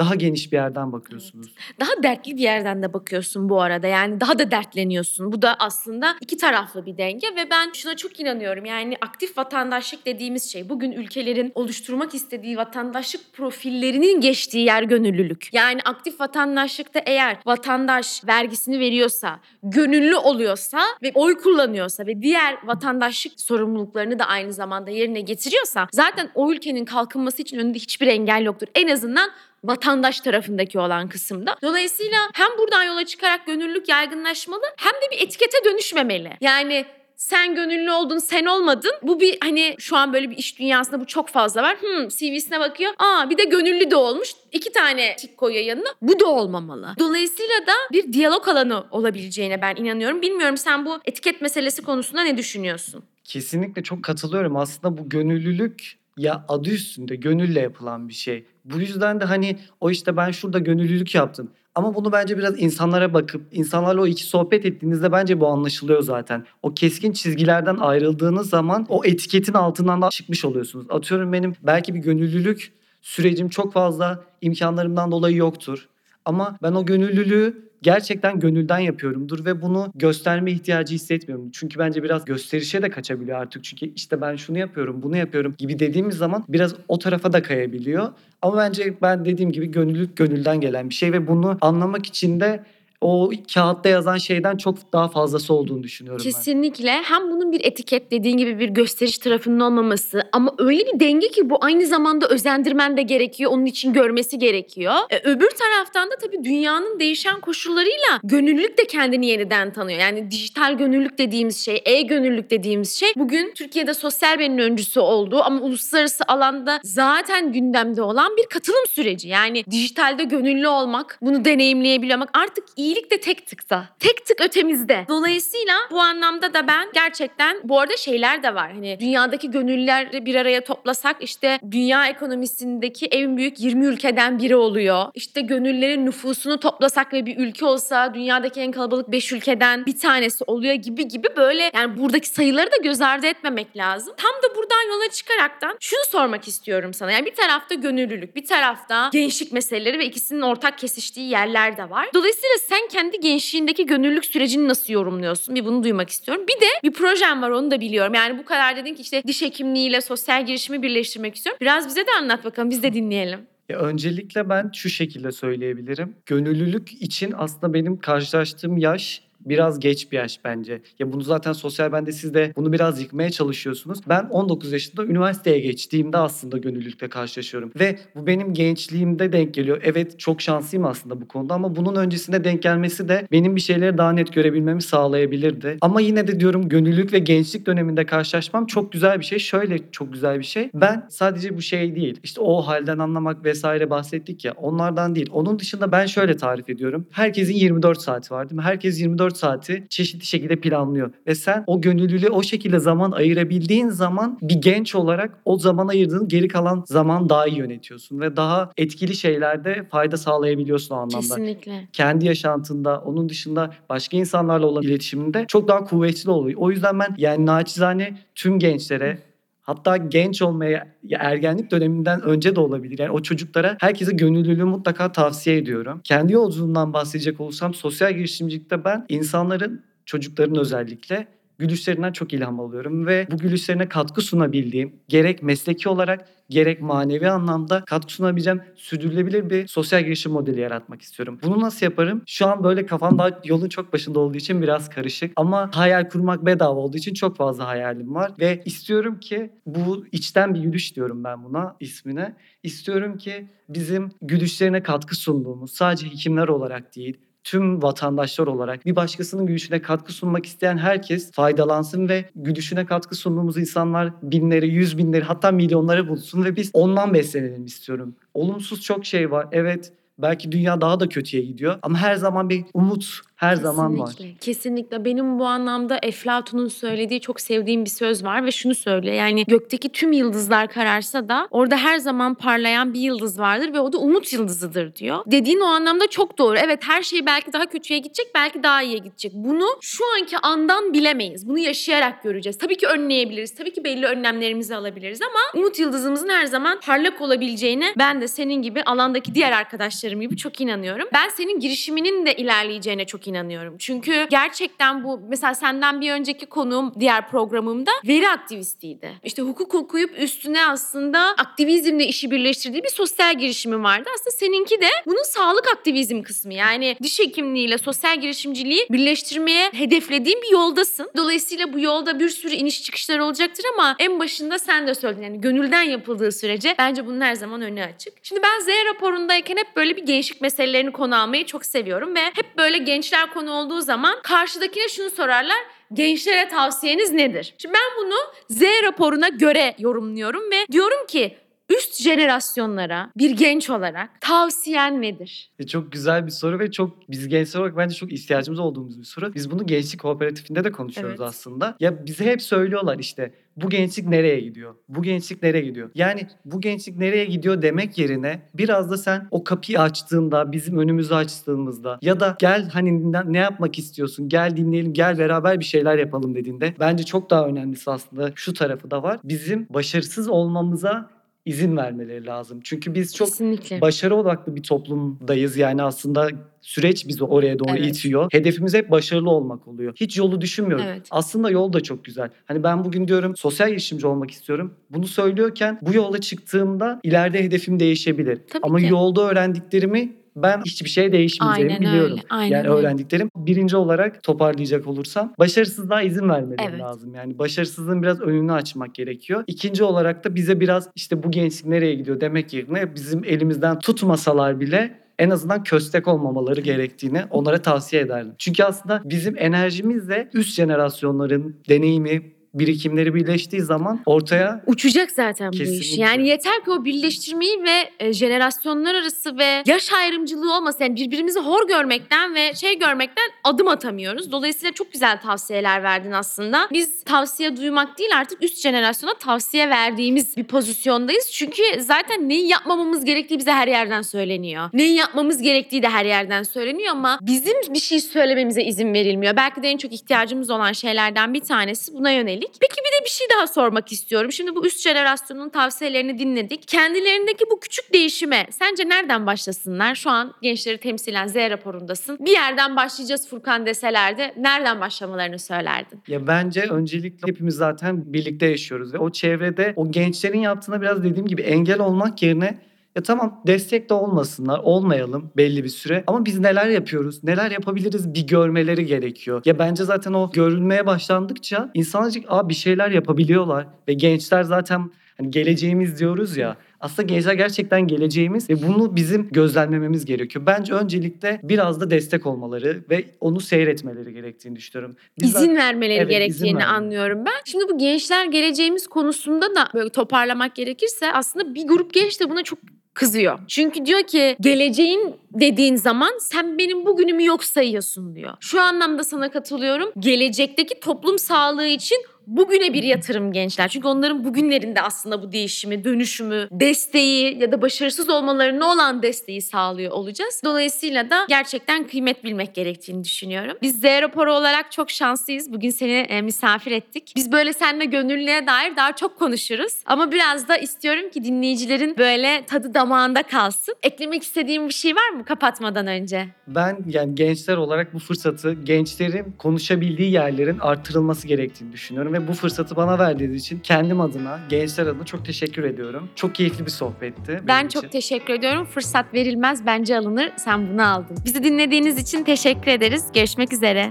daha 0.00 0.14
geniş 0.14 0.52
bir 0.52 0.56
yerden 0.56 0.92
bakıyorsunuz. 0.92 1.54
Daha 1.80 2.02
dertli 2.02 2.36
bir 2.36 2.42
yerden 2.42 2.82
de 2.82 2.92
bakıyorsun 2.92 3.48
bu 3.48 3.62
arada. 3.62 3.86
Yani 3.86 4.20
daha 4.20 4.38
da 4.38 4.50
dertleniyorsun. 4.50 5.32
Bu 5.32 5.42
da 5.42 5.56
aslında 5.58 6.16
iki 6.20 6.36
taraflı 6.36 6.86
bir 6.86 6.96
denge 6.96 7.26
ve 7.26 7.50
ben 7.50 7.72
şuna 7.72 7.96
çok 7.96 8.20
inanıyorum. 8.20 8.64
Yani 8.64 8.96
aktif 9.00 9.38
vatandaşlık 9.38 10.06
dediğimiz 10.06 10.52
şey 10.52 10.68
bugün 10.68 10.92
ülkelerin 10.92 11.52
oluşturmak 11.54 12.14
istediği 12.14 12.56
vatandaşlık 12.56 13.32
profillerinin 13.32 14.20
geçtiği 14.20 14.64
yer 14.64 14.82
gönüllülük. 14.82 15.48
Yani 15.52 15.80
aktif 15.84 16.20
vatandaşlıkta 16.20 17.00
eğer 17.06 17.36
vatandaş 17.46 18.24
vergisini 18.26 18.78
veriyorsa, 18.78 19.40
gönüllü 19.62 20.16
oluyorsa 20.16 20.80
ve 21.02 21.12
oy 21.14 21.38
kullanıyorsa 21.38 22.06
ve 22.06 22.22
diğer 22.22 22.56
vatandaşlık 22.64 23.40
sorumluluklarını 23.40 24.18
da 24.18 24.24
aynı 24.24 24.52
zamanda 24.52 24.90
yerine 24.90 25.20
getiriyorsa 25.20 25.88
zaten 25.92 26.30
o 26.34 26.52
ülkenin 26.52 26.84
kalkınması 26.84 27.42
için 27.42 27.58
önünde 27.58 27.78
hiçbir 27.78 28.06
engel 28.06 28.44
yoktur. 28.44 28.68
En 28.74 28.88
azından 28.88 29.30
vatandaş 29.64 30.20
tarafındaki 30.20 30.78
olan 30.78 31.08
kısımda. 31.08 31.56
Dolayısıyla 31.62 32.18
hem 32.34 32.48
buradan 32.58 32.84
yola 32.84 33.06
çıkarak 33.06 33.46
gönüllülük 33.46 33.88
yaygınlaşmalı 33.88 34.62
hem 34.76 34.92
de 34.92 35.16
bir 35.16 35.26
etikete 35.26 35.64
dönüşmemeli. 35.64 36.30
Yani 36.40 36.84
sen 37.16 37.54
gönüllü 37.54 37.90
oldun, 37.90 38.18
sen 38.18 38.44
olmadın. 38.44 38.92
Bu 39.02 39.20
bir 39.20 39.38
hani 39.42 39.74
şu 39.78 39.96
an 39.96 40.12
böyle 40.12 40.30
bir 40.30 40.36
iş 40.36 40.58
dünyasında 40.58 41.00
bu 41.00 41.06
çok 41.06 41.28
fazla 41.28 41.62
var. 41.62 41.76
Hmm, 41.80 42.08
CV'sine 42.08 42.60
bakıyor. 42.60 42.92
Aa 42.98 43.30
bir 43.30 43.38
de 43.38 43.44
gönüllü 43.44 43.90
de 43.90 43.96
olmuş. 43.96 44.28
İki 44.52 44.72
tane 44.72 45.16
tik 45.16 45.36
koyuyor 45.36 45.64
yanına. 45.64 45.88
Bu 46.02 46.20
da 46.20 46.26
olmamalı. 46.26 46.94
Dolayısıyla 46.98 47.66
da 47.66 47.72
bir 47.92 48.12
diyalog 48.12 48.48
alanı 48.48 48.84
olabileceğine 48.90 49.62
ben 49.62 49.76
inanıyorum. 49.76 50.22
Bilmiyorum 50.22 50.56
sen 50.56 50.86
bu 50.86 50.98
etiket 51.04 51.40
meselesi 51.40 51.82
konusunda 51.82 52.22
ne 52.22 52.36
düşünüyorsun? 52.36 53.04
Kesinlikle 53.24 53.82
çok 53.82 54.02
katılıyorum. 54.04 54.56
Aslında 54.56 54.98
bu 54.98 55.08
gönüllülük 55.08 55.98
ya 56.16 56.44
adı 56.48 56.70
üstünde 56.70 57.16
gönülle 57.16 57.60
yapılan 57.60 58.08
bir 58.08 58.14
şey. 58.14 58.44
Bu 58.64 58.80
yüzden 58.80 59.20
de 59.20 59.24
hani 59.24 59.58
o 59.80 59.90
işte 59.90 60.16
ben 60.16 60.30
şurada 60.30 60.58
gönüllülük 60.58 61.14
yaptım. 61.14 61.50
Ama 61.74 61.94
bunu 61.94 62.12
bence 62.12 62.38
biraz 62.38 62.60
insanlara 62.62 63.14
bakıp 63.14 63.42
insanlarla 63.52 64.00
o 64.00 64.06
iki 64.06 64.24
sohbet 64.24 64.66
ettiğinizde 64.66 65.12
bence 65.12 65.40
bu 65.40 65.46
anlaşılıyor 65.46 66.02
zaten. 66.02 66.46
O 66.62 66.74
keskin 66.74 67.12
çizgilerden 67.12 67.76
ayrıldığınız 67.76 68.50
zaman 68.50 68.86
o 68.88 69.04
etiketin 69.04 69.52
altından 69.52 70.02
da 70.02 70.08
çıkmış 70.08 70.44
oluyorsunuz. 70.44 70.86
Atıyorum 70.90 71.32
benim 71.32 71.52
belki 71.62 71.94
bir 71.94 72.00
gönüllülük 72.00 72.72
sürecim 73.02 73.48
çok 73.48 73.72
fazla 73.72 74.24
imkanlarımdan 74.40 75.12
dolayı 75.12 75.36
yoktur. 75.36 75.88
Ama 76.24 76.58
ben 76.62 76.72
o 76.72 76.86
gönüllülüğü 76.86 77.70
gerçekten 77.82 78.40
gönülden 78.40 78.78
yapıyorumdur 78.78 79.44
ve 79.44 79.62
bunu 79.62 79.92
gösterme 79.94 80.52
ihtiyacı 80.52 80.94
hissetmiyorum. 80.94 81.50
Çünkü 81.50 81.78
bence 81.78 82.02
biraz 82.02 82.24
gösterişe 82.24 82.82
de 82.82 82.90
kaçabiliyor 82.90 83.38
artık. 83.38 83.64
Çünkü 83.64 83.86
işte 83.94 84.20
ben 84.20 84.36
şunu 84.36 84.58
yapıyorum, 84.58 85.02
bunu 85.02 85.16
yapıyorum 85.16 85.54
gibi 85.58 85.78
dediğimiz 85.78 86.16
zaman 86.16 86.44
biraz 86.48 86.74
o 86.88 86.98
tarafa 86.98 87.32
da 87.32 87.42
kayabiliyor. 87.42 88.08
Ama 88.42 88.56
bence 88.56 88.94
ben 89.02 89.24
dediğim 89.24 89.52
gibi 89.52 89.70
gönüllülük 89.70 90.16
gönülden 90.16 90.60
gelen 90.60 90.88
bir 90.88 90.94
şey 90.94 91.12
ve 91.12 91.26
bunu 91.26 91.58
anlamak 91.60 92.06
için 92.06 92.40
de 92.40 92.64
o 93.00 93.30
kağıtta 93.54 93.88
yazan 93.88 94.16
şeyden 94.16 94.56
çok 94.56 94.92
daha 94.92 95.08
fazlası 95.08 95.54
olduğunu 95.54 95.82
düşünüyorum 95.82 96.22
ben. 96.24 96.30
Kesinlikle 96.30 96.90
hem 96.90 97.30
bunun 97.30 97.52
bir 97.52 97.64
etiket 97.64 98.10
dediğin 98.10 98.36
gibi 98.36 98.58
bir 98.58 98.68
gösteriş 98.68 99.18
tarafının 99.18 99.60
olmaması 99.60 100.22
ama 100.32 100.54
öyle 100.58 100.80
bir 100.86 101.00
denge 101.00 101.28
ki 101.28 101.50
bu 101.50 101.58
aynı 101.64 101.86
zamanda 101.86 102.28
özendirmen 102.28 102.96
de 102.96 103.02
gerekiyor. 103.02 103.50
Onun 103.50 103.64
için 103.64 103.92
görmesi 103.92 104.38
gerekiyor. 104.38 104.94
E, 105.10 105.18
öbür 105.18 105.50
taraftan 105.50 106.10
da 106.10 106.14
tabii 106.20 106.44
dünyanın 106.44 107.00
değişen 107.00 107.40
koşullarıyla 107.40 108.20
gönüllülük 108.24 108.78
de 108.78 108.86
kendini 108.86 109.26
yeniden 109.26 109.72
tanıyor. 109.72 110.00
Yani 110.00 110.30
dijital 110.30 110.78
gönüllülük 110.78 111.18
dediğimiz 111.18 111.64
şey, 111.64 111.82
e-gönüllülük 111.84 112.50
dediğimiz 112.50 112.94
şey 112.94 113.08
bugün 113.16 113.52
Türkiye'de 113.54 113.94
sosyal 113.94 114.38
medyanın 114.38 114.58
öncüsü 114.58 115.00
olduğu 115.00 115.42
ama 115.42 115.60
uluslararası 115.60 116.24
alanda 116.28 116.80
zaten 116.84 117.52
gündemde 117.52 118.02
olan 118.02 118.36
bir 118.36 118.46
katılım 118.46 118.86
süreci. 118.90 119.28
Yani 119.28 119.64
dijitalde 119.70 120.24
gönüllü 120.24 120.68
olmak, 120.68 121.18
bunu 121.22 121.44
deneyimleyebilmek 121.44 122.28
artık 122.32 122.64
iyilik 122.90 123.10
de 123.10 123.20
tek 123.20 123.46
tıkta. 123.46 123.88
Tek 123.98 124.26
tık 124.26 124.40
ötemizde. 124.40 125.04
Dolayısıyla 125.08 125.74
bu 125.90 126.00
anlamda 126.00 126.54
da 126.54 126.66
ben 126.66 126.88
gerçekten 126.94 127.60
bu 127.64 127.80
arada 127.80 127.96
şeyler 127.96 128.42
de 128.42 128.54
var. 128.54 128.72
Hani 128.72 129.00
dünyadaki 129.00 129.50
gönüllüleri 129.50 130.26
bir 130.26 130.34
araya 130.34 130.64
toplasak 130.64 131.16
işte 131.20 131.58
dünya 131.70 132.06
ekonomisindeki 132.06 133.06
en 133.06 133.36
büyük 133.36 133.60
20 133.60 133.86
ülkeden 133.86 134.38
biri 134.38 134.56
oluyor. 134.56 135.06
İşte 135.14 135.40
gönüllülerin 135.40 136.06
nüfusunu 136.06 136.60
toplasak 136.60 137.12
ve 137.12 137.26
bir 137.26 137.38
ülke 137.38 137.64
olsa 137.64 138.14
dünyadaki 138.14 138.60
en 138.60 138.72
kalabalık 138.72 139.12
5 139.12 139.32
ülkeden 139.32 139.86
bir 139.86 139.98
tanesi 139.98 140.44
oluyor 140.44 140.74
gibi 140.74 141.08
gibi 141.08 141.28
böyle 141.36 141.70
yani 141.74 141.98
buradaki 141.98 142.28
sayıları 142.28 142.72
da 142.72 142.76
göz 142.76 143.00
ardı 143.00 143.26
etmemek 143.26 143.76
lazım. 143.76 144.14
Tam 144.16 144.32
da 144.42 144.56
buradan 144.56 144.88
yola 144.88 145.10
çıkaraktan 145.10 145.76
şunu 145.80 146.00
sormak 146.10 146.48
istiyorum 146.48 146.94
sana. 146.94 147.12
Yani 147.12 147.26
bir 147.26 147.34
tarafta 147.34 147.74
gönüllülük, 147.74 148.36
bir 148.36 148.46
tarafta 148.46 149.10
gençlik 149.12 149.52
meseleleri 149.52 149.98
ve 149.98 150.06
ikisinin 150.06 150.40
ortak 150.40 150.78
kesiştiği 150.78 151.30
yerler 151.30 151.76
de 151.76 151.90
var. 151.90 152.08
Dolayısıyla 152.14 152.56
sen 152.68 152.79
sen 152.80 152.88
kendi 152.88 153.20
gençliğindeki 153.20 153.86
gönüllülük 153.86 154.24
sürecini 154.24 154.68
nasıl 154.68 154.92
yorumluyorsun? 154.92 155.54
Bir 155.54 155.64
bunu 155.64 155.84
duymak 155.84 156.10
istiyorum. 156.10 156.44
Bir 156.48 156.60
de 156.60 156.66
bir 156.82 156.92
projem 156.92 157.42
var 157.42 157.50
onu 157.50 157.70
da 157.70 157.80
biliyorum. 157.80 158.14
Yani 158.14 158.38
bu 158.38 158.44
kadar 158.44 158.76
dedin 158.76 158.94
ki 158.94 159.02
işte 159.02 159.22
diş 159.26 159.42
hekimliğiyle 159.42 160.00
sosyal 160.00 160.46
girişimi 160.46 160.82
birleştirmek 160.82 161.34
istiyorum. 161.34 161.58
Biraz 161.60 161.86
bize 161.86 162.00
de 162.00 162.10
anlat 162.20 162.44
bakalım 162.44 162.70
biz 162.70 162.82
de 162.82 162.94
dinleyelim. 162.94 163.40
Ya 163.68 163.78
öncelikle 163.78 164.48
ben 164.48 164.70
şu 164.74 164.88
şekilde 164.88 165.32
söyleyebilirim. 165.32 166.16
Gönüllülük 166.26 166.92
için 167.02 167.34
aslında 167.36 167.74
benim 167.74 167.98
karşılaştığım 167.98 168.78
yaş 168.78 169.22
biraz 169.46 169.80
geç 169.80 170.12
bir 170.12 170.16
yaş 170.16 170.40
bence. 170.44 170.82
Ya 170.98 171.12
bunu 171.12 171.22
zaten 171.22 171.52
sosyal 171.52 171.92
bende 171.92 172.12
siz 172.12 172.34
de 172.34 172.52
bunu 172.56 172.72
biraz 172.72 173.00
yıkmaya 173.00 173.30
çalışıyorsunuz. 173.30 173.98
Ben 174.08 174.24
19 174.24 174.72
yaşında 174.72 175.04
üniversiteye 175.04 175.60
geçtiğimde 175.60 176.16
aslında 176.18 176.58
gönüllülükle 176.58 177.08
karşılaşıyorum. 177.08 177.72
Ve 177.80 177.98
bu 178.14 178.26
benim 178.26 178.54
gençliğimde 178.54 179.32
denk 179.32 179.54
geliyor. 179.54 179.80
Evet 179.84 180.18
çok 180.18 180.40
şanslıyım 180.40 180.86
aslında 180.86 181.20
bu 181.20 181.28
konuda 181.28 181.54
ama 181.54 181.76
bunun 181.76 181.94
öncesinde 181.94 182.44
denk 182.44 182.62
gelmesi 182.62 183.08
de 183.08 183.28
benim 183.32 183.56
bir 183.56 183.60
şeyleri 183.60 183.98
daha 183.98 184.12
net 184.12 184.32
görebilmemi 184.32 184.82
sağlayabilirdi. 184.82 185.78
Ama 185.80 186.00
yine 186.00 186.26
de 186.28 186.40
diyorum 186.40 186.68
gönüllülük 186.68 187.12
ve 187.12 187.18
gençlik 187.18 187.66
döneminde 187.66 188.06
karşılaşmam 188.06 188.66
çok 188.66 188.92
güzel 188.92 189.20
bir 189.20 189.24
şey. 189.24 189.38
Şöyle 189.38 189.90
çok 189.92 190.12
güzel 190.12 190.38
bir 190.38 190.44
şey. 190.44 190.70
Ben 190.74 191.06
sadece 191.10 191.56
bu 191.56 191.62
şey 191.62 191.94
değil. 191.94 192.20
İşte 192.22 192.40
o 192.40 192.62
halden 192.62 192.98
anlamak 192.98 193.44
vesaire 193.44 193.90
bahsettik 193.90 194.44
ya. 194.44 194.52
Onlardan 194.52 195.14
değil. 195.14 195.30
Onun 195.32 195.58
dışında 195.58 195.92
ben 195.92 196.06
şöyle 196.06 196.36
tarif 196.36 196.70
ediyorum. 196.70 197.06
Herkesin 197.10 197.54
24 197.54 198.00
saati 198.00 198.34
var 198.34 198.50
değil 198.50 198.56
mi? 198.56 198.62
Herkes 198.62 199.00
24 199.00 199.29
saati 199.36 199.86
çeşitli 199.90 200.26
şekilde 200.26 200.56
planlıyor. 200.56 201.10
Ve 201.26 201.34
sen 201.34 201.64
o 201.66 201.80
gönüllülüğe 201.80 202.30
o 202.30 202.42
şekilde 202.42 202.78
zaman 202.78 203.12
ayırabildiğin 203.12 203.88
zaman 203.88 204.38
bir 204.42 204.54
genç 204.54 204.94
olarak 204.94 205.38
o 205.44 205.58
zaman 205.58 205.88
ayırdığın 205.88 206.28
geri 206.28 206.48
kalan 206.48 206.84
zaman 206.86 207.28
daha 207.28 207.46
iyi 207.46 207.58
yönetiyorsun. 207.58 208.20
Ve 208.20 208.36
daha 208.36 208.70
etkili 208.76 209.14
şeylerde 209.14 209.86
fayda 209.90 210.16
sağlayabiliyorsun 210.16 210.94
o 210.94 210.98
anlamda 210.98 211.20
Kesinlikle. 211.20 211.88
kendi 211.92 212.26
yaşantında, 212.26 213.00
onun 213.00 213.28
dışında 213.28 213.70
başka 213.88 214.16
insanlarla 214.16 214.66
olan 214.66 214.82
iletişiminde 214.82 215.44
çok 215.48 215.68
daha 215.68 215.84
kuvvetli 215.84 216.30
oluyor. 216.30 216.58
O 216.60 216.70
yüzden 216.70 216.98
ben 216.98 217.14
yani 217.18 217.46
naçizane 217.46 218.18
tüm 218.34 218.58
gençlere 218.58 219.29
hatta 219.70 219.96
genç 219.96 220.42
olmaya 220.42 220.96
ya 221.02 221.18
ergenlik 221.18 221.70
döneminden 221.70 222.22
önce 222.22 222.56
de 222.56 222.60
olabilir. 222.60 222.98
Yani 222.98 223.10
o 223.10 223.22
çocuklara 223.22 223.76
herkese 223.80 224.12
gönüllülüğü 224.12 224.64
mutlaka 224.64 225.12
tavsiye 225.12 225.56
ediyorum. 225.56 226.00
Kendi 226.04 226.32
yolculuğumdan 226.32 226.92
bahsedecek 226.92 227.40
olursam 227.40 227.74
sosyal 227.74 228.12
girişimcilikte 228.12 228.84
ben 228.84 229.06
insanların, 229.08 229.84
çocukların 230.06 230.56
özellikle 230.58 231.26
gülüşlerinden 231.60 232.12
çok 232.12 232.32
ilham 232.32 232.60
alıyorum 232.60 233.06
ve 233.06 233.26
bu 233.30 233.36
gülüşlerine 233.36 233.88
katkı 233.88 234.20
sunabildiğim 234.20 234.92
gerek 235.08 235.42
mesleki 235.42 235.88
olarak 235.88 236.28
gerek 236.50 236.80
manevi 236.80 237.28
anlamda 237.30 237.84
katkı 237.84 238.12
sunabileceğim 238.12 238.62
sürdürülebilir 238.76 239.50
bir 239.50 239.66
sosyal 239.66 240.04
girişim 240.04 240.32
modeli 240.32 240.60
yaratmak 240.60 241.02
istiyorum. 241.02 241.38
Bunu 241.42 241.60
nasıl 241.60 241.86
yaparım? 241.86 242.22
Şu 242.26 242.46
an 242.46 242.64
böyle 242.64 242.86
kafamda 242.86 243.40
yolun 243.44 243.68
çok 243.68 243.92
başında 243.92 244.20
olduğu 244.20 244.36
için 244.36 244.62
biraz 244.62 244.90
karışık 244.90 245.32
ama 245.36 245.70
hayal 245.74 246.08
kurmak 246.08 246.46
bedava 246.46 246.80
olduğu 246.80 246.96
için 246.96 247.14
çok 247.14 247.36
fazla 247.36 247.66
hayalim 247.66 248.14
var 248.14 248.32
ve 248.40 248.62
istiyorum 248.64 249.20
ki 249.20 249.50
bu 249.66 250.06
içten 250.12 250.54
bir 250.54 250.60
gülüş 250.60 250.96
diyorum 250.96 251.24
ben 251.24 251.44
buna 251.44 251.76
ismine. 251.80 252.36
İstiyorum 252.62 253.16
ki 253.16 253.48
bizim 253.68 254.10
gülüşlerine 254.22 254.82
katkı 254.82 255.16
sunduğumuz 255.16 255.72
sadece 255.72 256.06
hekimler 256.06 256.48
olarak 256.48 256.96
değil 256.96 257.18
tüm 257.44 257.82
vatandaşlar 257.82 258.46
olarak 258.46 258.86
bir 258.86 258.96
başkasının 258.96 259.46
gülüşüne 259.46 259.82
katkı 259.82 260.12
sunmak 260.12 260.46
isteyen 260.46 260.78
herkes 260.78 261.32
faydalansın 261.32 262.08
ve 262.08 262.24
gülüşüne 262.36 262.86
katkı 262.86 263.14
sunduğumuz 263.14 263.58
insanlar 263.58 264.12
binleri, 264.22 264.68
yüz 264.68 264.98
binleri 264.98 265.24
hatta 265.24 265.50
milyonları 265.50 266.08
bulsun 266.08 266.44
ve 266.44 266.56
biz 266.56 266.70
ondan 266.72 267.14
beslenelim 267.14 267.64
istiyorum. 267.64 268.14
Olumsuz 268.34 268.82
çok 268.82 269.06
şey 269.06 269.30
var. 269.30 269.46
Evet 269.52 269.92
belki 270.18 270.52
dünya 270.52 270.80
daha 270.80 271.00
da 271.00 271.08
kötüye 271.08 271.42
gidiyor 271.42 271.78
ama 271.82 271.98
her 271.98 272.14
zaman 272.14 272.50
bir 272.50 272.64
umut 272.74 273.20
her 273.40 273.56
zaman 273.56 273.98
var. 273.98 274.08
Kesinlikle. 274.08 274.38
Kesinlikle. 274.40 275.04
Benim 275.04 275.38
bu 275.38 275.46
anlamda 275.46 275.98
Eflatun'un 276.02 276.68
söylediği 276.68 277.20
çok 277.20 277.40
sevdiğim 277.40 277.84
bir 277.84 277.90
söz 277.90 278.24
var 278.24 278.44
ve 278.46 278.50
şunu 278.50 278.74
söylüyor. 278.74 279.14
Yani 279.14 279.44
gökteki 279.44 279.88
tüm 279.88 280.12
yıldızlar 280.12 280.68
kararsa 280.68 281.28
da 281.28 281.48
orada 281.50 281.76
her 281.76 281.98
zaman 281.98 282.34
parlayan 282.34 282.94
bir 282.94 283.00
yıldız 283.00 283.38
vardır 283.38 283.74
ve 283.74 283.80
o 283.80 283.92
da 283.92 283.98
umut 283.98 284.32
yıldızıdır 284.32 284.94
diyor. 284.94 285.18
Dediğin 285.26 285.60
o 285.60 285.64
anlamda 285.64 286.06
çok 286.10 286.38
doğru. 286.38 286.58
Evet 286.58 286.80
her 286.82 287.02
şey 287.02 287.26
belki 287.26 287.52
daha 287.52 287.66
kötüye 287.66 287.98
gidecek, 287.98 288.26
belki 288.34 288.62
daha 288.62 288.82
iyiye 288.82 288.98
gidecek. 288.98 289.32
Bunu 289.34 289.66
şu 289.80 290.04
anki 290.20 290.38
andan 290.38 290.92
bilemeyiz. 290.92 291.48
Bunu 291.48 291.58
yaşayarak 291.58 292.22
göreceğiz. 292.22 292.58
Tabii 292.58 292.76
ki 292.76 292.86
önleyebiliriz. 292.86 293.54
Tabii 293.54 293.72
ki 293.72 293.84
belli 293.84 294.06
önlemlerimizi 294.06 294.76
alabiliriz 294.76 295.20
ama 295.22 295.60
umut 295.60 295.78
yıldızımızın 295.78 296.28
her 296.28 296.46
zaman 296.46 296.80
parlak 296.80 297.20
olabileceğine 297.20 297.94
ben 297.98 298.20
de 298.20 298.28
senin 298.28 298.62
gibi 298.62 298.82
alandaki 298.82 299.34
diğer 299.34 299.52
arkadaşlarım 299.52 300.20
gibi 300.20 300.36
çok 300.36 300.60
inanıyorum. 300.60 301.08
Ben 301.12 301.28
senin 301.28 301.60
girişiminin 301.60 302.26
de 302.26 302.34
ilerleyeceğine 302.34 303.04
çok 303.04 303.20
inanıyorum. 303.20 303.29
Çünkü 303.78 304.26
gerçekten 304.30 305.04
bu 305.04 305.20
mesela 305.28 305.54
senden 305.54 306.00
bir 306.00 306.12
önceki 306.12 306.46
konuğum 306.46 306.92
diğer 307.00 307.28
programımda 307.28 307.90
veri 308.06 308.28
aktivistiydi. 308.28 309.12
İşte 309.24 309.42
hukuk 309.42 309.74
okuyup 309.74 310.18
üstüne 310.18 310.66
aslında 310.66 311.20
aktivizmle 311.20 312.06
işi 312.06 312.30
birleştirdiği 312.30 312.82
bir 312.82 312.88
sosyal 312.88 313.38
girişimi 313.38 313.82
vardı. 313.82 314.10
Aslında 314.14 314.30
seninki 314.30 314.80
de 314.80 314.88
bunun 315.06 315.22
sağlık 315.22 315.68
aktivizm 315.76 316.22
kısmı. 316.22 316.54
Yani 316.54 316.96
diş 317.02 317.18
hekimliğiyle 317.18 317.78
sosyal 317.78 318.20
girişimciliği 318.20 318.86
birleştirmeye 318.90 319.70
hedeflediğin 319.72 320.42
bir 320.42 320.52
yoldasın. 320.52 321.10
Dolayısıyla 321.16 321.72
bu 321.72 321.80
yolda 321.80 322.18
bir 322.20 322.28
sürü 322.28 322.54
iniş 322.54 322.82
çıkışlar 322.82 323.18
olacaktır 323.18 323.64
ama 323.74 323.96
en 323.98 324.18
başında 324.18 324.58
sen 324.58 324.86
de 324.86 324.94
söyledin. 324.94 325.22
Yani 325.22 325.40
gönülden 325.40 325.82
yapıldığı 325.82 326.32
sürece 326.32 326.74
bence 326.78 327.06
bunun 327.06 327.20
her 327.20 327.34
zaman 327.34 327.62
önü 327.62 327.82
açık. 327.82 328.14
Şimdi 328.22 328.42
ben 328.42 328.60
Z 328.60 328.68
raporundayken 328.94 329.56
hep 329.56 329.76
böyle 329.76 329.96
bir 329.96 330.02
gençlik 330.02 330.40
meselelerini 330.40 330.92
konu 330.92 331.16
almayı 331.16 331.46
çok 331.46 331.66
seviyorum 331.66 332.14
ve 332.14 332.24
hep 332.24 332.58
böyle 332.58 332.78
gençler 332.78 333.19
konu 333.26 333.52
olduğu 333.52 333.80
zaman 333.80 334.22
karşıdakine 334.22 334.88
şunu 334.88 335.10
sorarlar. 335.10 335.58
Gençlere 335.92 336.48
tavsiyeniz 336.48 337.12
nedir? 337.12 337.54
Şimdi 337.58 337.74
ben 337.74 338.04
bunu 338.04 338.14
Z 338.48 338.62
raporuna 338.82 339.28
göre 339.28 339.74
yorumluyorum 339.78 340.50
ve 340.50 340.66
diyorum 340.72 341.06
ki 341.06 341.36
üst 341.78 342.02
jenerasyonlara 342.02 343.10
bir 343.18 343.30
genç 343.30 343.70
olarak 343.70 344.20
tavsiyen 344.20 345.02
nedir? 345.02 345.50
E, 345.58 345.66
Çok 345.66 345.92
güzel 345.92 346.26
bir 346.26 346.30
soru 346.30 346.58
ve 346.58 346.70
çok 346.70 347.10
biz 347.10 347.28
gençler 347.28 347.60
olarak 347.60 347.76
bence 347.76 347.94
çok 347.94 348.12
ihtiyacımız 348.12 348.60
olduğumuz 348.60 348.98
bir 348.98 349.04
soru. 349.04 349.34
Biz 349.34 349.50
bunu 349.50 349.66
gençlik 349.66 350.00
kooperatifinde 350.00 350.64
de 350.64 350.72
konuşuyoruz 350.72 351.16
Evet. 351.20 351.28
aslında. 351.28 351.76
Ya 351.80 352.06
bize 352.06 352.24
hep 352.24 352.42
söylüyorlar 352.42 352.98
işte 352.98 353.34
bu 353.56 353.70
gençlik 353.70 354.06
nereye 354.08 354.40
gidiyor? 354.40 354.74
Bu 354.88 355.02
gençlik 355.02 355.42
nereye 355.42 355.60
gidiyor? 355.64 355.90
Yani 355.94 356.26
bu 356.44 356.60
gençlik 356.60 356.96
nereye 356.96 357.24
gidiyor 357.24 357.62
demek 357.62 357.98
yerine 357.98 358.42
biraz 358.54 358.90
da 358.90 358.96
sen 358.96 359.28
o 359.30 359.44
kapıyı 359.44 359.80
açtığında, 359.80 360.52
bizim 360.52 360.78
önümüzü 360.78 361.14
açtığımızda 361.14 361.98
ya 362.02 362.20
da 362.20 362.36
gel 362.38 362.68
hani 362.72 363.12
ne- 363.12 363.32
ne 363.32 363.38
yapmak 363.38 363.78
istiyorsun? 363.78 364.28
Gel 364.28 364.56
dinleyelim, 364.56 364.92
gel 364.92 365.18
beraber 365.18 365.60
bir 365.60 365.64
şeyler 365.64 365.98
yapalım 365.98 366.34
dediğinde 366.34 366.74
bence 366.80 367.04
çok 367.04 367.30
daha 367.30 367.46
önemlisi 367.46 367.90
aslında 367.90 368.32
şu 368.34 368.54
tarafı 368.54 368.90
da 368.90 369.02
var. 369.02 369.20
Bizim 369.24 369.66
başarısız 369.70 370.28
olmamıza 370.28 371.10
izin 371.50 371.76
vermeleri 371.76 372.26
lazım. 372.26 372.60
Çünkü 372.64 372.94
biz 372.94 373.14
çok 373.14 373.28
Kesinlikle. 373.28 373.80
başarı 373.80 374.16
odaklı 374.16 374.56
bir 374.56 374.62
toplumdayız. 374.62 375.56
Yani 375.56 375.82
aslında 375.82 376.28
süreç 376.60 377.08
bizi 377.08 377.24
oraya 377.24 377.58
doğru 377.58 377.70
Evet. 377.76 377.96
itiyor. 377.96 378.28
Hedefimiz 378.32 378.74
hep 378.74 378.90
başarılı 378.90 379.30
olmak 379.30 379.68
oluyor. 379.68 379.92
Hiç 379.96 380.18
yolu 380.18 380.40
düşünmüyoruz. 380.40 380.84
Evet. 380.88 381.06
Aslında 381.10 381.50
yol 381.50 381.72
da 381.72 381.80
çok 381.80 382.04
güzel. 382.04 382.30
Hani 382.44 382.62
ben 382.62 382.84
bugün 382.84 383.08
diyorum 383.08 383.36
sosyal 383.36 383.68
girişimci 383.68 384.06
olmak 384.06 384.30
istiyorum. 384.30 384.74
Bunu 384.90 385.06
söylüyorken 385.06 385.78
bu 385.82 385.94
yola 385.94 386.18
çıktığımda 386.20 387.00
ileride 387.02 387.44
hedefim 387.44 387.80
değişebilir. 387.80 388.38
Tabii 388.50 388.62
Ama 388.66 388.78
ki. 388.78 388.86
yolda 388.90 389.22
öğrendiklerimi 389.30 390.12
ben 390.36 390.62
hiçbir 390.66 390.88
şey 390.90 391.12
değişmeyeceğini 391.12 391.72
Aynen 391.72 391.80
biliyorum. 391.88 392.10
öyle, 392.12 392.22
aynen 392.30 392.56
yani 392.56 392.68
öyle. 392.68 392.78
öğrendiklerim 392.80 393.30
birinci 393.36 393.76
olarak 393.76 394.22
toparlayacak 394.22 394.86
olursam 394.86 395.32
başarısızlığa 395.38 396.02
izin 396.02 396.28
vermeleri 396.28 396.68
Evet. 396.70 396.80
lazım. 396.80 397.14
Yani 397.14 397.38
başarısızlığın 397.38 398.02
biraz 398.02 398.20
önünü 398.20 398.52
açmak 398.52 398.94
gerekiyor. 398.94 399.44
İkinci 399.46 399.84
olarak 399.84 400.24
da 400.24 400.34
bize 400.34 400.60
biraz 400.60 400.88
işte 400.96 401.22
bu 401.22 401.30
gençlik 401.30 401.66
nereye 401.66 401.94
gidiyor 401.94 402.20
demek 402.20 402.52
yerine 402.52 402.94
bizim 402.94 403.24
elimizden 403.24 403.78
tutmasalar 403.78 404.60
bile 404.60 405.00
en 405.18 405.30
azından 405.30 405.62
köstek 405.62 406.08
olmamaları 406.08 406.60
gerektiğini 406.60 407.22
onlara 407.30 407.62
tavsiye 407.62 408.02
ederdim. 408.02 408.34
Çünkü 408.38 408.62
aslında 408.64 409.02
bizim 409.04 409.34
enerjimizle 409.38 410.28
üst 410.34 410.54
jenerasyonların 410.54 411.56
deneyimi, 411.68 412.32
birikimleri 412.54 413.14
birleştiği 413.14 413.62
zaman 413.62 414.00
ortaya 414.06 414.62
Uçacak 414.66 415.10
zaten 415.10 415.52
bu 415.52 415.56
iş. 415.56 415.60
Kesinlikle. 415.60 416.02
Yani 416.02 416.28
yeter 416.28 416.64
ki 416.64 416.70
o 416.70 416.84
birleştirmeyi 416.84 417.62
ve 417.62 417.90
e, 418.06 418.12
jenerasyonlar 418.12 418.94
arası 418.94 419.38
ve 419.38 419.62
yaş 419.66 419.92
ayrımcılığı 419.92 420.56
olmasın. 420.56 420.84
Yani 420.84 420.96
birbirimizi 420.96 421.40
hor 421.40 421.68
görmekten 421.68 422.34
ve 422.34 422.54
şey 422.54 422.78
görmekten 422.78 423.24
adım 423.44 423.68
atamıyoruz. 423.68 424.32
Dolayısıyla 424.32 424.72
çok 424.72 424.92
güzel 424.92 425.20
tavsiyeler 425.20 425.82
verdin 425.82 426.12
aslında. 426.12 426.68
Biz 426.72 427.04
tavsiye 427.04 427.56
duymak 427.56 427.98
değil 427.98 428.10
artık 428.16 428.42
üst 428.44 428.60
jenerasyona 428.60 429.14
tavsiye 429.14 429.70
verdiğimiz 429.70 430.36
bir 430.36 430.44
pozisyondayız. 430.44 431.30
Çünkü 431.32 431.62
zaten 431.78 432.28
neyi 432.28 432.48
yapmamamız 432.48 433.04
gerektiği 433.04 433.38
bize 433.38 433.52
her 433.52 433.68
yerden 433.68 434.02
söyleniyor. 434.02 434.70
Neyi 434.72 434.96
yapmamız 434.96 435.42
gerektiği 435.42 435.82
de 435.82 435.88
her 435.88 436.04
yerden 436.04 436.42
söyleniyor 436.42 436.90
ama 436.92 437.18
bizim 437.22 437.74
bir 437.74 437.78
şey 437.80 438.00
söylememize 438.00 438.62
izin 438.62 438.94
verilmiyor. 438.94 439.36
Belki 439.36 439.62
de 439.62 439.68
en 439.68 439.76
çok 439.76 439.92
ihtiyacımız 439.92 440.50
olan 440.50 440.72
şeylerden 440.72 441.34
bir 441.34 441.40
tanesi 441.40 441.94
buna 441.94 442.10
yönelik 442.10 442.39
yönelik. 442.40 442.60
Peki 442.60 442.76
bir 442.80 443.00
de 443.00 443.04
bir 443.04 443.10
şey 443.10 443.26
daha 443.36 443.46
sormak 443.46 443.92
istiyorum. 443.92 444.32
Şimdi 444.32 444.54
bu 444.54 444.66
üst 444.66 444.80
jenerasyonun 444.80 445.48
tavsiyelerini 445.48 446.18
dinledik. 446.18 446.68
Kendilerindeki 446.68 447.44
bu 447.50 447.60
küçük 447.60 447.94
değişime 447.94 448.46
sence 448.50 448.88
nereden 448.88 449.26
başlasınlar? 449.26 449.94
Şu 449.94 450.10
an 450.10 450.34
gençleri 450.42 450.78
temsilen 450.78 451.26
Z 451.26 451.36
raporundasın. 451.36 452.18
Bir 452.20 452.32
yerden 452.32 452.76
başlayacağız 452.76 453.28
Furkan 453.28 453.66
deselerdi 453.66 454.32
nereden 454.36 454.80
başlamalarını 454.80 455.38
söylerdin? 455.38 456.02
Ya 456.08 456.26
bence 456.26 456.60
öncelikle 456.60 457.28
hepimiz 457.28 457.54
zaten 457.54 458.12
birlikte 458.12 458.46
yaşıyoruz 458.46 458.94
ve 458.94 458.98
o 458.98 459.10
çevrede 459.10 459.72
o 459.76 459.90
gençlerin 459.90 460.40
yaptığına 460.40 460.80
biraz 460.80 461.04
dediğim 461.04 461.26
gibi 461.26 461.42
engel 461.42 461.80
olmak 461.80 462.22
yerine 462.22 462.58
ya 462.96 463.02
tamam 463.02 463.42
destek 463.46 463.90
de 463.90 463.94
olmasınlar, 463.94 464.58
olmayalım 464.58 465.30
belli 465.36 465.64
bir 465.64 465.68
süre 465.68 466.04
ama 466.06 466.24
biz 466.24 466.38
neler 466.38 466.66
yapıyoruz, 466.68 467.24
neler 467.24 467.50
yapabiliriz 467.50 468.14
bir 468.14 468.26
görmeleri 468.26 468.86
gerekiyor. 468.86 469.42
Ya 469.44 469.58
bence 469.58 469.84
zaten 469.84 470.12
o 470.12 470.32
görülmeye 470.32 470.86
başlandıkça 470.86 471.70
diyecek, 471.74 472.24
Aa, 472.28 472.48
bir 472.48 472.54
şeyler 472.54 472.90
yapabiliyorlar 472.90 473.66
ve 473.88 473.92
gençler 473.94 474.42
zaten 474.42 474.90
hani 475.16 475.30
geleceğimiz 475.30 475.98
diyoruz 475.98 476.36
ya. 476.36 476.56
Aslında 476.80 477.02
gençler 477.02 477.34
gerçekten 477.34 477.86
geleceğimiz 477.86 478.50
ve 478.50 478.62
bunu 478.62 478.96
bizim 478.96 479.28
gözlemlememiz 479.28 480.04
gerekiyor. 480.04 480.46
Bence 480.46 480.72
öncelikle 480.74 481.40
biraz 481.42 481.80
da 481.80 481.90
destek 481.90 482.26
olmaları 482.26 482.84
ve 482.90 483.04
onu 483.20 483.40
seyretmeleri 483.40 484.12
gerektiğini 484.12 484.56
düşünüyorum. 484.56 484.96
Biz 485.20 485.36
İzin 485.36 485.56
vermeleri 485.56 485.98
Evet, 485.98 486.06
izin 486.10 486.18
gerektiğini 486.18 486.58
vermeleri. 486.58 486.76
anlıyorum 486.76 487.24
ben. 487.26 487.32
Şimdi 487.44 487.64
bu 487.72 487.78
gençler 487.78 488.24
geleceğimiz 488.26 488.86
konusunda 488.86 489.54
da 489.54 489.68
böyle 489.74 489.88
toparlamak 489.88 490.54
gerekirse 490.54 491.12
aslında 491.12 491.54
bir 491.54 491.66
grup 491.66 491.94
genç 491.94 492.20
de 492.20 492.30
buna 492.30 492.42
çok 492.42 492.58
kızıyor. 493.00 493.38
Çünkü 493.48 493.86
diyor 493.86 494.02
ki 494.02 494.36
geleceğin 494.40 495.16
dediğin 495.32 495.76
zaman 495.76 496.10
sen 496.20 496.58
benim 496.58 496.86
bugünümü 496.86 497.24
yok 497.24 497.44
sayıyorsun 497.44 498.14
diyor. 498.14 498.32
Şu 498.40 498.60
anlamda 498.60 499.04
sana 499.04 499.30
katılıyorum. 499.30 499.92
Gelecekteki 499.98 500.80
toplum 500.80 501.18
sağlığı 501.18 501.66
için 501.66 501.98
bugüne 502.36 502.72
bir 502.72 502.82
yatırım 502.82 503.32
gençler. 503.32 503.68
Çünkü 503.68 503.88
onların 503.88 504.24
bugünlerinde 504.24 504.82
aslında 504.82 505.22
bu 505.22 505.32
değişimi, 505.32 505.84
dönüşümü, 505.84 506.48
desteği 506.50 507.38
ya 507.38 507.52
da 507.52 507.62
başarısız 507.62 508.08
olmalarına 508.08 508.66
olan 508.66 509.02
desteği 509.02 509.42
sağlıyor 509.42 509.92
olacağız. 509.92 510.40
Dolayısıyla 510.44 511.10
da 511.10 511.26
gerçekten 511.28 511.86
kıymet 511.86 512.24
bilmek 512.24 512.54
gerektiğini 512.54 513.04
düşünüyorum. 513.04 513.56
Biz 513.62 513.80
Z 513.80 513.84
raporu 513.84 514.32
olarak 514.32 514.72
çok 514.72 514.90
şanslıyız. 514.90 515.52
Bugün 515.52 515.70
seni 515.70 515.92
e, 515.92 516.22
misafir 516.22 516.72
ettik. 516.72 517.12
Biz 517.16 517.32
böyle 517.32 517.52
seninle 517.52 517.84
gönüllüye 517.84 518.46
dair 518.46 518.76
daha 518.76 518.96
çok 518.96 519.18
konuşuruz. 519.18 519.72
Ama 519.86 520.12
biraz 520.12 520.48
da 520.48 520.56
istiyorum 520.56 521.10
ki 521.10 521.24
dinleyicilerin 521.24 521.98
böyle 521.98 522.44
tadı 522.46 522.74
damağında 522.74 523.22
kalsın. 523.22 523.74
Eklemek 523.82 524.22
istediğim 524.22 524.68
bir 524.68 524.74
şey 524.74 524.96
var 524.96 525.10
mı 525.10 525.24
kapatmadan 525.24 525.86
önce? 525.86 526.28
Ben 526.46 526.78
yani 526.88 527.14
gençler 527.14 527.56
olarak 527.56 527.94
bu 527.94 527.98
fırsatı 527.98 528.52
gençlerin 528.52 529.34
konuşabildiği 529.38 530.12
yerlerin 530.12 530.58
artırılması 530.58 531.26
gerektiğini 531.26 531.72
düşünüyorum 531.72 532.12
ve 532.12 532.19
bu 532.28 532.32
fırsatı 532.32 532.76
bana 532.76 532.98
verdiğiniz 532.98 533.42
için 533.42 533.58
kendim 533.58 534.00
adına, 534.00 534.40
gençler 534.48 534.86
adına 534.86 535.04
çok 535.04 535.24
teşekkür 535.24 535.64
ediyorum. 535.64 536.08
Çok 536.14 536.34
keyifli 536.34 536.66
bir 536.66 536.70
sohbetti. 536.70 537.40
Ben 537.46 537.68
çok 537.68 537.82
için. 537.84 537.90
teşekkür 537.92 538.34
ediyorum. 538.34 538.64
Fırsat 538.64 539.14
verilmez 539.14 539.66
bence 539.66 539.98
alınır. 539.98 540.32
Sen 540.36 540.72
bunu 540.72 540.86
aldın. 540.88 541.16
Bizi 541.24 541.44
dinlediğiniz 541.44 541.98
için 541.98 542.24
teşekkür 542.24 542.70
ederiz. 542.70 543.04
Görüşmek 543.14 543.52
üzere. 543.52 543.90